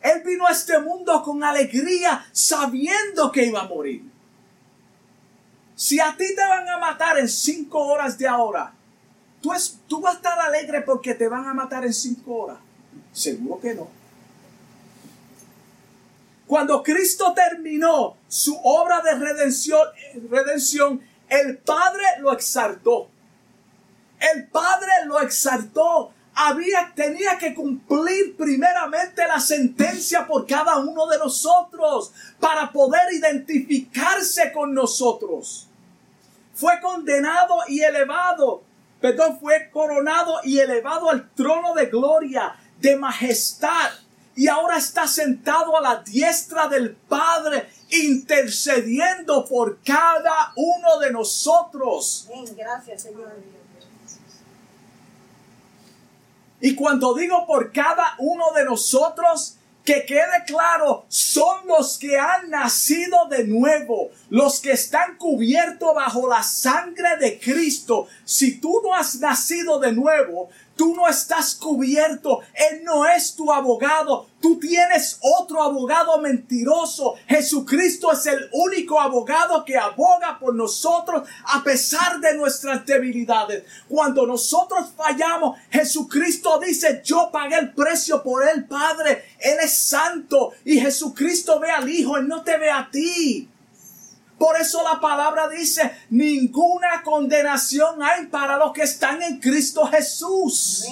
Él 0.00 0.22
vino 0.24 0.46
a 0.46 0.52
este 0.52 0.78
mundo 0.78 1.20
con 1.22 1.42
alegría, 1.42 2.24
sabiendo 2.30 3.32
que 3.32 3.46
iba 3.46 3.62
a 3.62 3.68
morir. 3.68 4.04
Si 5.74 5.98
a 5.98 6.16
ti 6.16 6.26
te 6.34 6.46
van 6.46 6.68
a 6.68 6.78
matar 6.78 7.18
en 7.18 7.28
cinco 7.28 7.80
horas 7.80 8.16
de 8.18 8.28
ahora, 8.28 8.72
¿tú, 9.40 9.52
es, 9.52 9.78
tú 9.88 10.00
vas 10.00 10.14
a 10.14 10.16
estar 10.18 10.38
alegre 10.38 10.82
porque 10.82 11.14
te 11.14 11.26
van 11.26 11.46
a 11.48 11.54
matar 11.54 11.84
en 11.84 11.92
cinco 11.92 12.36
horas. 12.36 12.58
Seguro 13.12 13.60
que 13.60 13.74
no. 13.74 13.88
Cuando 16.46 16.82
Cristo 16.82 17.32
terminó 17.34 18.16
su 18.28 18.56
obra 18.62 19.00
de 19.00 19.14
redención, 19.14 19.80
redención 20.30 21.00
el 21.28 21.58
Padre 21.58 22.04
lo 22.20 22.32
exaltó. 22.32 23.08
El 24.32 24.46
Padre 24.48 24.90
lo 25.06 25.20
exaltó. 25.20 26.12
Había, 26.36 26.92
tenía 26.94 27.38
que 27.38 27.54
cumplir 27.54 28.36
primeramente 28.36 29.26
la 29.26 29.38
sentencia 29.38 30.26
por 30.26 30.46
cada 30.46 30.78
uno 30.78 31.06
de 31.06 31.18
nosotros 31.18 32.12
para 32.40 32.72
poder 32.72 33.12
identificarse 33.12 34.52
con 34.52 34.74
nosotros. 34.74 35.68
Fue 36.54 36.80
condenado 36.80 37.58
y 37.68 37.82
elevado, 37.82 38.62
perdón, 39.00 39.38
fue 39.40 39.70
coronado 39.70 40.40
y 40.42 40.58
elevado 40.58 41.10
al 41.10 41.30
trono 41.34 41.74
de 41.74 41.86
gloria, 41.86 42.56
de 42.80 42.96
majestad, 42.96 43.90
y 44.36 44.48
ahora 44.48 44.78
está 44.78 45.06
sentado 45.06 45.76
a 45.76 45.80
la 45.80 45.96
diestra 46.02 46.68
del 46.68 46.96
Padre 46.96 47.68
intercediendo 48.02 49.44
por 49.44 49.78
cada 49.82 50.52
uno 50.56 50.98
de 50.98 51.12
nosotros. 51.12 52.28
Gracias, 52.56 53.02
Señor. 53.02 53.32
Y 56.60 56.74
cuando 56.74 57.14
digo 57.14 57.46
por 57.46 57.72
cada 57.72 58.14
uno 58.18 58.52
de 58.52 58.64
nosotros, 58.64 59.56
que 59.84 60.06
quede 60.06 60.44
claro, 60.46 61.04
son 61.08 61.66
los 61.66 61.98
que 61.98 62.18
han 62.18 62.48
nacido 62.48 63.28
de 63.28 63.44
nuevo, 63.44 64.10
los 64.30 64.60
que 64.60 64.72
están 64.72 65.18
cubiertos 65.18 65.94
bajo 65.94 66.26
la 66.26 66.42
sangre 66.42 67.18
de 67.18 67.38
Cristo. 67.38 68.08
Si 68.24 68.60
tú 68.60 68.80
no 68.82 68.94
has 68.94 69.16
nacido 69.16 69.78
de 69.78 69.92
nuevo, 69.92 70.48
Tú 70.76 70.94
no 70.94 71.08
estás 71.08 71.54
cubierto. 71.54 72.40
Él 72.52 72.82
no 72.84 73.06
es 73.06 73.34
tu 73.34 73.52
abogado. 73.52 74.26
Tú 74.40 74.58
tienes 74.58 75.18
otro 75.20 75.62
abogado 75.62 76.18
mentiroso. 76.18 77.14
Jesucristo 77.26 78.12
es 78.12 78.26
el 78.26 78.48
único 78.52 79.00
abogado 79.00 79.64
que 79.64 79.78
aboga 79.78 80.38
por 80.38 80.54
nosotros 80.54 81.28
a 81.46 81.62
pesar 81.62 82.20
de 82.20 82.36
nuestras 82.36 82.84
debilidades. 82.84 83.64
Cuando 83.88 84.26
nosotros 84.26 84.88
fallamos, 84.96 85.58
Jesucristo 85.70 86.58
dice, 86.58 87.00
yo 87.04 87.30
pagué 87.32 87.56
el 87.56 87.72
precio 87.72 88.22
por 88.22 88.46
él, 88.46 88.66
Padre. 88.66 89.24
Él 89.38 89.58
es 89.62 89.72
santo 89.72 90.52
y 90.64 90.80
Jesucristo 90.80 91.60
ve 91.60 91.70
al 91.70 91.88
Hijo, 91.88 92.16
Él 92.16 92.28
no 92.28 92.42
te 92.42 92.58
ve 92.58 92.70
a 92.70 92.88
ti. 92.90 93.48
Por 94.44 94.60
eso 94.60 94.82
la 94.82 95.00
palabra 95.00 95.48
dice, 95.48 95.90
ninguna 96.10 97.02
condenación 97.02 98.02
hay 98.02 98.26
para 98.26 98.58
los 98.58 98.74
que 98.74 98.82
están 98.82 99.22
en 99.22 99.40
Cristo 99.40 99.86
Jesús. 99.86 100.84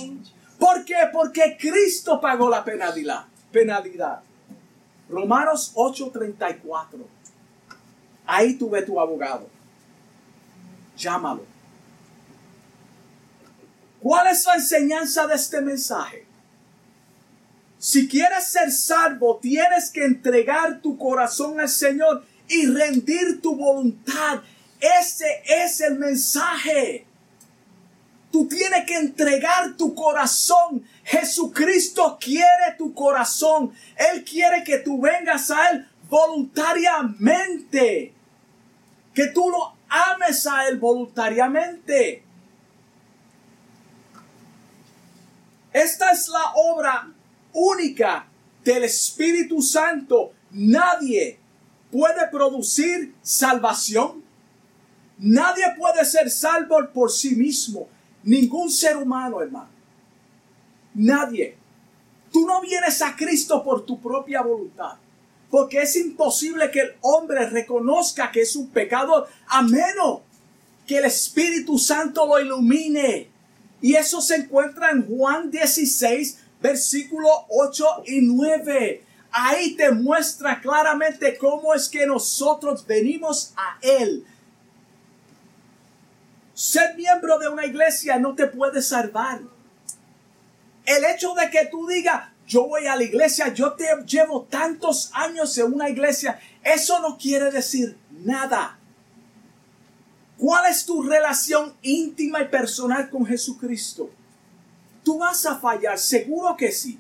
¿Por 0.59 0.87
qué? 0.87 0.97
Porque 1.13 1.59
Cristo 1.61 2.19
pagó 2.19 2.49
la 2.49 2.65
penalidad. 2.65 3.27
penalidad. 3.53 4.21
Romanos 5.11 5.73
8:34. 5.75 7.07
Ahí 8.25 8.55
tuve 8.55 8.81
tu 8.81 8.99
abogado. 8.99 9.47
Llámalo. 10.97 11.45
¿Cuál 14.01 14.29
es 14.29 14.47
la 14.47 14.55
enseñanza 14.55 15.27
de 15.27 15.35
este 15.35 15.61
mensaje? 15.61 16.25
Si 17.79 18.09
quieres 18.09 18.45
ser 18.45 18.73
salvo, 18.73 19.39
tienes 19.43 19.91
que 19.91 20.07
entregar 20.07 20.81
tu 20.81 20.97
corazón 20.97 21.61
al 21.61 21.69
Señor 21.69 22.25
y 22.49 22.67
rendir 22.67 23.41
tu 23.41 23.57
voluntad. 23.57 24.43
Ese 24.81 25.43
es 25.47 25.81
el 25.81 25.99
mensaje. 25.99 27.07
Tú 28.33 28.49
tienes 28.49 28.85
que 28.87 28.97
entregar 28.97 29.77
tu 29.77 29.95
corazón. 29.95 30.85
Jesucristo 31.05 32.19
quiere 32.21 32.75
tu 32.79 32.95
corazón. 32.95 33.73
Él 33.97 34.25
quiere 34.25 34.65
que 34.65 34.79
tú 34.79 35.01
vengas 35.01 35.51
a 35.51 35.71
Él 35.71 35.87
voluntariamente. 36.09 38.15
Que 39.15 39.27
tú 39.29 39.51
lo 39.51 39.75
ames 39.89 40.47
a 40.47 40.67
Él 40.67 40.79
voluntariamente. 40.79 42.25
Esta 45.73 46.13
es 46.13 46.29
la 46.29 46.53
obra 46.55 47.13
única 47.53 48.27
del 48.65 48.85
Espíritu 48.85 49.61
Santo. 49.61 50.33
Nadie 50.51 51.39
puede 51.93 52.27
producir 52.29 53.15
salvación. 53.23 54.25
Nadie 55.19 55.65
puede 55.79 56.05
ser 56.05 56.31
salvo 56.31 56.79
por 56.93 57.13
sí 57.13 57.37
mismo. 57.37 57.87
Ningún 58.25 58.71
ser 58.71 58.97
humano, 58.97 59.41
hermano. 59.41 59.69
Nadie. 60.95 61.57
Tú 62.33 62.47
no 62.47 62.61
vienes 62.63 63.03
a 63.03 63.15
Cristo 63.15 63.63
por 63.63 63.85
tu 63.85 64.01
propia 64.01 64.41
voluntad. 64.41 64.95
Porque 65.51 65.83
es 65.83 65.95
imposible 65.97 66.71
que 66.71 66.81
el 66.81 66.95
hombre 67.03 67.47
reconozca 67.47 68.33
que 68.33 68.41
es 68.41 68.57
un 68.57 68.71
pecador 68.71 69.29
a 69.47 69.63
menos 69.63 70.23
que 70.87 70.97
el 70.97 71.05
Espíritu 71.05 71.79
Santo 71.79 72.27
lo 72.27 72.41
ilumine. 72.41 73.29
Y 73.83 73.95
eso 73.95 74.23
se 74.23 74.37
encuentra 74.37 74.91
en 74.91 75.07
Juan 75.07 75.51
16, 75.51 76.39
versículo 76.63 77.29
8 77.51 77.85
y 78.07 78.23
9. 78.23 79.05
Ahí 79.33 79.75
te 79.77 79.91
muestra 79.91 80.61
claramente 80.61 81.39
cómo 81.39 81.75
es 81.75 81.89
que 81.89 82.07
nosotros 82.07 82.87
venimos 82.87 83.55
a 83.57 83.79
Él. 83.81 84.27
Ser 86.55 86.95
miembro 86.97 87.39
de 87.39 87.49
una 87.49 87.65
iglesia 87.65 88.19
no 88.19 88.35
te 88.35 88.47
puede 88.47 88.83
salvar. 88.83 89.41
El 90.85 91.05
hecho 91.07 91.33
de 91.35 91.49
que 91.49 91.67
tú 91.71 91.87
digas, 91.87 92.29
yo 92.47 92.69
voy 92.69 92.87
a 92.87 92.95
la 92.95 93.05
iglesia, 93.05 93.49
yo 93.55 93.73
te 93.73 93.87
llevo 94.07 94.43
tantos 94.43 95.11
años 95.15 95.57
en 95.57 95.73
una 95.73 95.89
iglesia, 95.89 96.39
eso 96.63 97.01
no 97.01 97.17
quiere 97.17 97.51
decir 97.51 97.97
nada. 98.11 98.79
¿Cuál 100.37 100.71
es 100.71 100.85
tu 100.85 101.03
relación 101.03 101.73
íntima 101.81 102.43
y 102.43 102.49
personal 102.49 103.09
con 103.09 103.25
Jesucristo? 103.25 104.11
¿Tú 105.03 105.19
vas 105.19 105.47
a 105.47 105.57
fallar? 105.57 105.99
Seguro 105.99 106.57
que 106.57 106.71
sí. 106.71 106.99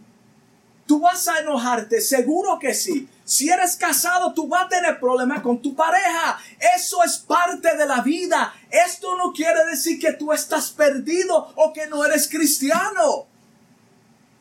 ¿Tú 0.93 1.01
vas 1.01 1.27
a 1.27 1.39
enojarte? 1.39 2.03
Seguro 2.03 2.59
que 2.59 2.75
sí. 2.75 3.09
Si 3.25 3.49
eres 3.49 3.77
casado, 3.77 4.35
tú 4.35 4.47
vas 4.47 4.67
a 4.67 4.69
tener 4.69 5.01
problemas 5.01 5.41
con 5.41 5.63
tu 5.63 5.75
pareja. 5.75 6.39
Eso 6.77 7.03
es 7.03 7.17
parte 7.17 7.75
de 7.79 7.87
la 7.87 8.03
vida. 8.03 8.53
Esto 8.71 9.17
no 9.17 9.33
quiere 9.33 9.65
decir 9.71 9.99
que 9.99 10.13
tú 10.13 10.35
estás 10.35 10.69
perdido 10.71 11.51
o 11.57 11.73
que 11.73 11.87
no 11.87 12.05
eres 12.05 12.29
cristiano. 12.29 13.27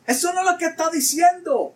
Eso 0.06 0.30
no 0.34 0.40
es 0.40 0.52
lo 0.52 0.58
que 0.58 0.66
está 0.66 0.90
diciendo. 0.90 1.72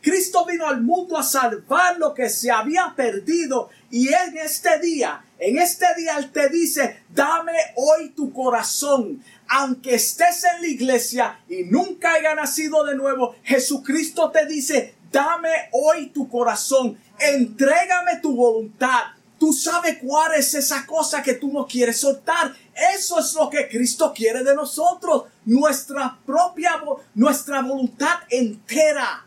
Cristo 0.00 0.46
vino 0.46 0.68
al 0.68 0.80
mundo 0.80 1.18
a 1.18 1.24
salvar 1.24 1.98
lo 1.98 2.14
que 2.14 2.30
se 2.30 2.52
había 2.52 2.94
perdido 2.94 3.68
y 3.90 4.14
en 4.14 4.38
este 4.38 4.78
día, 4.78 5.24
en 5.40 5.58
este 5.58 5.86
día 5.96 6.18
Él 6.18 6.30
te 6.30 6.48
dice, 6.48 7.02
dame 7.08 7.52
hoy 7.74 8.10
tu 8.10 8.32
corazón. 8.32 9.24
Aunque 9.52 9.96
estés 9.96 10.44
en 10.44 10.62
la 10.62 10.68
iglesia 10.68 11.40
y 11.48 11.64
nunca 11.64 12.12
haya 12.12 12.36
nacido 12.36 12.84
de 12.84 12.94
nuevo, 12.94 13.34
Jesucristo 13.42 14.30
te 14.30 14.46
dice, 14.46 14.94
dame 15.10 15.50
hoy 15.72 16.10
tu 16.10 16.28
corazón, 16.28 16.96
entrégame 17.18 18.20
tu 18.22 18.36
voluntad. 18.36 19.06
Tú 19.40 19.52
sabes 19.52 19.98
cuál 20.00 20.34
es 20.34 20.54
esa 20.54 20.86
cosa 20.86 21.20
que 21.20 21.34
tú 21.34 21.52
no 21.52 21.66
quieres 21.66 21.98
soltar. 21.98 22.54
Eso 22.94 23.18
es 23.18 23.34
lo 23.34 23.50
que 23.50 23.68
Cristo 23.68 24.12
quiere 24.14 24.44
de 24.44 24.54
nosotros. 24.54 25.24
Nuestra 25.44 26.16
propia, 26.24 26.80
nuestra 27.16 27.60
voluntad 27.62 28.18
entera 28.30 29.26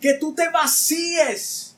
que 0.00 0.14
tú 0.14 0.34
te 0.34 0.48
vacíes 0.48 1.76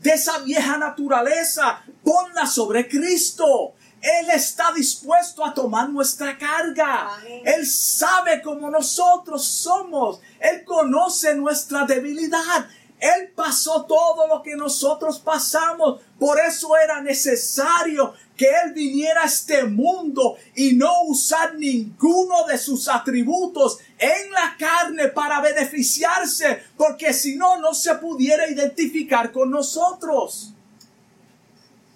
de 0.00 0.10
esa 0.10 0.40
vieja 0.40 0.76
naturaleza, 0.76 1.82
ponla 2.04 2.46
sobre 2.46 2.86
Cristo. 2.88 3.72
Él 4.00 4.30
está 4.30 4.72
dispuesto 4.72 5.44
a 5.44 5.52
tomar 5.52 5.88
nuestra 5.88 6.38
carga. 6.38 7.18
Él 7.44 7.66
sabe 7.66 8.40
cómo 8.42 8.70
nosotros 8.70 9.44
somos. 9.44 10.20
Él 10.38 10.64
conoce 10.64 11.34
nuestra 11.34 11.84
debilidad. 11.84 12.68
Él 13.00 13.32
pasó 13.34 13.84
todo 13.86 14.26
lo 14.26 14.42
que 14.42 14.56
nosotros 14.56 15.18
pasamos. 15.18 16.00
Por 16.18 16.38
eso 16.40 16.76
era 16.76 17.00
necesario 17.00 18.14
que 18.36 18.46
Él 18.46 18.72
viniera 18.72 19.22
a 19.22 19.26
este 19.26 19.64
mundo 19.64 20.36
y 20.54 20.72
no 20.72 21.02
usar 21.02 21.54
ninguno 21.54 22.44
de 22.46 22.58
sus 22.58 22.88
atributos 22.88 23.78
en 23.98 24.30
la 24.32 24.56
carne 24.58 25.08
para 25.08 25.40
beneficiarse, 25.40 26.62
porque 26.76 27.12
si 27.12 27.36
no, 27.36 27.58
no 27.58 27.74
se 27.74 27.94
pudiera 27.96 28.48
identificar 28.48 29.32
con 29.32 29.50
nosotros. 29.50 30.54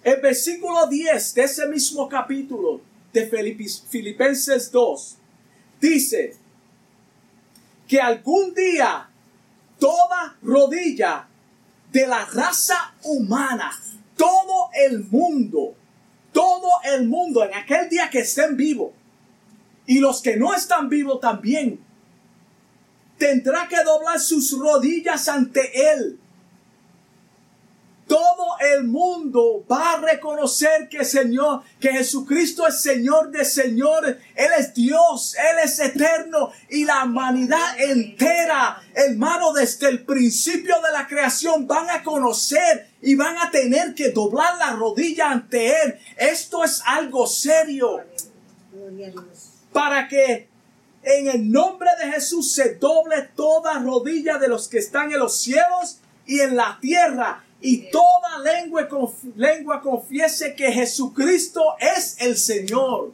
El 0.03 0.19
versículo 0.19 0.87
10 0.87 1.33
de 1.33 1.43
ese 1.43 1.67
mismo 1.67 2.09
capítulo 2.09 2.81
de 3.13 3.25
Filipenses 3.89 4.69
2 4.69 5.17
dice 5.79 6.35
que 7.87 8.01
algún 8.01 8.53
día 8.53 9.09
toda 9.79 10.35
rodilla 10.41 11.27
de 11.91 12.07
la 12.07 12.25
raza 12.25 12.93
humana, 13.03 13.71
todo 14.17 14.69
el 14.73 15.05
mundo, 15.05 15.73
todo 16.33 16.69
el 16.83 17.07
mundo 17.07 17.45
en 17.45 17.53
aquel 17.53 17.87
día 17.87 18.09
que 18.09 18.19
estén 18.19 18.57
vivos 18.57 18.91
y 19.85 19.99
los 19.99 20.21
que 20.21 20.35
no 20.35 20.53
están 20.53 20.89
vivos 20.89 21.21
también, 21.21 21.79
tendrá 23.17 23.69
que 23.69 23.81
doblar 23.83 24.19
sus 24.19 24.57
rodillas 24.59 25.29
ante 25.29 25.93
Él 25.93 26.19
el 28.73 28.83
mundo 28.85 29.65
va 29.71 29.93
a 29.93 30.01
reconocer 30.01 30.89
que 30.89 31.05
Señor, 31.05 31.61
que 31.79 31.89
Jesucristo 31.89 32.67
es 32.67 32.81
Señor 32.81 33.31
de 33.31 33.45
señores, 33.45 34.17
Él 34.35 34.51
es 34.57 34.73
Dios, 34.73 35.35
Él 35.35 35.59
es 35.63 35.79
eterno 35.79 36.51
y 36.69 36.85
la 36.85 37.03
humanidad 37.03 37.79
entera, 37.79 38.81
hermano, 38.93 39.53
desde 39.53 39.89
el 39.89 40.03
principio 40.03 40.75
de 40.81 40.91
la 40.91 41.07
creación 41.07 41.67
van 41.67 41.89
a 41.89 42.03
conocer 42.03 42.89
y 43.01 43.15
van 43.15 43.37
a 43.37 43.51
tener 43.51 43.93
que 43.95 44.09
doblar 44.09 44.57
la 44.57 44.71
rodilla 44.71 45.31
ante 45.31 45.81
Él. 45.83 45.99
Esto 46.17 46.63
es 46.63 46.81
algo 46.85 47.27
serio. 47.27 48.01
Para 49.71 50.07
que 50.07 50.47
en 51.03 51.27
el 51.27 51.51
nombre 51.51 51.89
de 52.01 52.11
Jesús 52.11 52.53
se 52.53 52.75
doble 52.75 53.29
toda 53.35 53.79
rodilla 53.79 54.37
de 54.37 54.47
los 54.47 54.67
que 54.67 54.77
están 54.77 55.11
en 55.11 55.19
los 55.19 55.37
cielos 55.37 55.99
y 56.25 56.39
en 56.39 56.55
la 56.55 56.77
tierra 56.81 57.43
y 57.63 57.89
toda 57.89 58.39
lengua, 58.39 58.89
lengua 59.37 59.81
confiese 59.81 60.53
que 60.53 60.69
Jesucristo 60.69 61.75
es 61.79 62.17
el 62.19 62.37
Señor. 62.37 63.13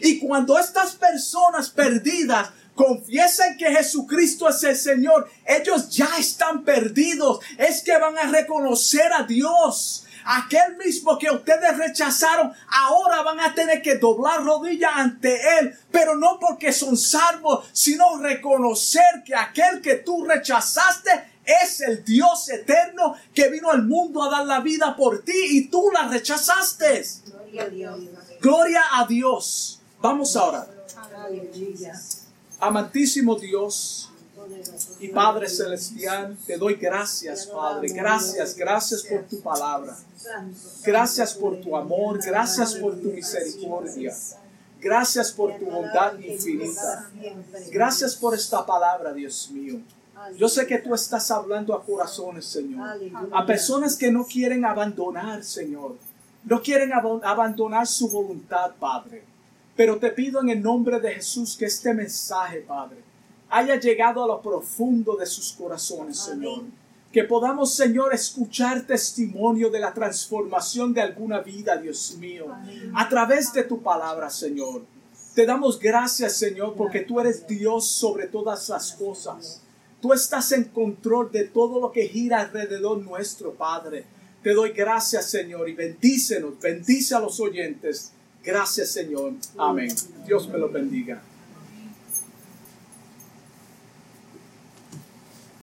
Y 0.00 0.20
cuando 0.20 0.56
estas 0.56 0.94
personas 0.94 1.68
perdidas 1.68 2.50
confiesen 2.76 3.56
que 3.58 3.72
Jesucristo 3.72 4.48
es 4.48 4.62
el 4.62 4.76
Señor, 4.76 5.28
ellos 5.44 5.90
ya 5.90 6.08
están 6.16 6.62
perdidos. 6.62 7.40
Es 7.58 7.82
que 7.82 7.98
van 7.98 8.16
a 8.16 8.30
reconocer 8.30 9.12
a 9.12 9.24
Dios. 9.24 10.06
Aquel 10.24 10.76
mismo 10.76 11.18
que 11.18 11.32
ustedes 11.32 11.76
rechazaron, 11.76 12.52
ahora 12.68 13.22
van 13.22 13.40
a 13.40 13.52
tener 13.52 13.82
que 13.82 13.96
doblar 13.96 14.44
rodillas 14.44 14.92
ante 14.94 15.58
Él, 15.58 15.76
pero 15.90 16.14
no 16.14 16.38
porque 16.38 16.72
son 16.72 16.96
salvos, 16.96 17.66
sino 17.72 18.18
reconocer 18.18 19.24
que 19.24 19.34
aquel 19.34 19.80
que 19.82 19.96
tú 19.96 20.24
rechazaste 20.24 21.31
es 21.44 21.80
el 21.80 22.04
Dios 22.04 22.48
eterno 22.48 23.14
que 23.34 23.50
vino 23.50 23.70
al 23.70 23.82
mundo 23.82 24.22
a 24.22 24.30
dar 24.30 24.46
la 24.46 24.60
vida 24.60 24.94
por 24.96 25.22
ti 25.22 25.32
y 25.50 25.68
tú 25.68 25.90
la 25.92 26.08
rechazaste. 26.08 27.04
Gloria 27.26 27.62
a 27.62 27.68
Dios. 27.68 28.00
Gloria 28.40 28.82
a 28.92 29.06
Dios. 29.06 29.80
Vamos 30.00 30.36
ahora. 30.36 30.66
Amantísimo 32.60 33.36
Dios, 33.36 34.08
Y 35.00 35.08
Padre 35.08 35.48
Celestial, 35.48 36.36
te 36.46 36.56
doy 36.56 36.74
gracias, 36.74 37.46
Padre. 37.46 37.88
Gracias, 37.88 38.54
gracias 38.56 39.02
por 39.02 39.22
tu 39.22 39.40
palabra. 39.40 39.96
Gracias 40.84 41.34
por 41.34 41.60
tu 41.60 41.76
amor, 41.76 42.20
gracias 42.24 42.74
por 42.74 42.94
tu 43.00 43.08
misericordia. 43.08 44.14
Gracias 44.80 45.30
por 45.30 45.56
tu 45.58 45.66
bondad 45.66 46.18
infinita. 46.18 47.10
Gracias 47.70 48.16
por 48.16 48.34
esta 48.34 48.64
palabra, 48.66 49.12
Dios 49.12 49.50
mío. 49.50 49.80
Yo 50.36 50.48
sé 50.48 50.66
que 50.66 50.78
tú 50.78 50.94
estás 50.94 51.30
hablando 51.30 51.74
a 51.74 51.84
corazones, 51.84 52.46
Señor. 52.46 52.98
A 53.32 53.46
personas 53.46 53.96
que 53.96 54.10
no 54.10 54.24
quieren 54.24 54.64
abandonar, 54.64 55.42
Señor. 55.44 55.96
No 56.44 56.60
quieren 56.60 56.92
abandonar 56.92 57.86
su 57.86 58.08
voluntad, 58.08 58.72
Padre. 58.78 59.24
Pero 59.76 59.98
te 59.98 60.10
pido 60.10 60.40
en 60.40 60.50
el 60.50 60.62
nombre 60.62 61.00
de 61.00 61.14
Jesús 61.14 61.56
que 61.56 61.66
este 61.66 61.94
mensaje, 61.94 62.58
Padre, 62.60 62.98
haya 63.48 63.78
llegado 63.78 64.24
a 64.24 64.26
lo 64.26 64.42
profundo 64.42 65.16
de 65.16 65.26
sus 65.26 65.52
corazones, 65.52 66.18
Señor. 66.18 66.62
Que 67.12 67.24
podamos, 67.24 67.74
Señor, 67.74 68.14
escuchar 68.14 68.82
testimonio 68.82 69.70
de 69.70 69.78
la 69.78 69.92
transformación 69.92 70.94
de 70.94 71.02
alguna 71.02 71.40
vida, 71.40 71.76
Dios 71.76 72.16
mío, 72.18 72.46
a 72.94 73.08
través 73.08 73.52
de 73.52 73.64
tu 73.64 73.82
palabra, 73.82 74.30
Señor. 74.30 74.82
Te 75.34 75.46
damos 75.46 75.78
gracias, 75.78 76.36
Señor, 76.36 76.74
porque 76.74 77.00
tú 77.00 77.20
eres 77.20 77.46
Dios 77.46 77.86
sobre 77.86 78.26
todas 78.26 78.68
las 78.68 78.92
cosas. 78.92 79.62
Tú 80.02 80.12
estás 80.12 80.50
en 80.50 80.64
control 80.64 81.30
de 81.30 81.44
todo 81.44 81.80
lo 81.80 81.92
que 81.92 82.08
gira 82.08 82.40
alrededor 82.40 82.98
nuestro, 82.98 83.54
Padre. 83.54 84.04
Te 84.42 84.52
doy 84.52 84.72
gracias, 84.72 85.30
Señor, 85.30 85.68
y 85.68 85.74
bendícenos, 85.74 86.58
bendice 86.60 87.14
a 87.14 87.20
los 87.20 87.38
oyentes. 87.38 88.10
Gracias, 88.42 88.90
Señor. 88.90 89.34
Amén. 89.56 89.94
Dios 90.26 90.48
me 90.48 90.58
lo 90.58 90.68
bendiga. 90.68 91.22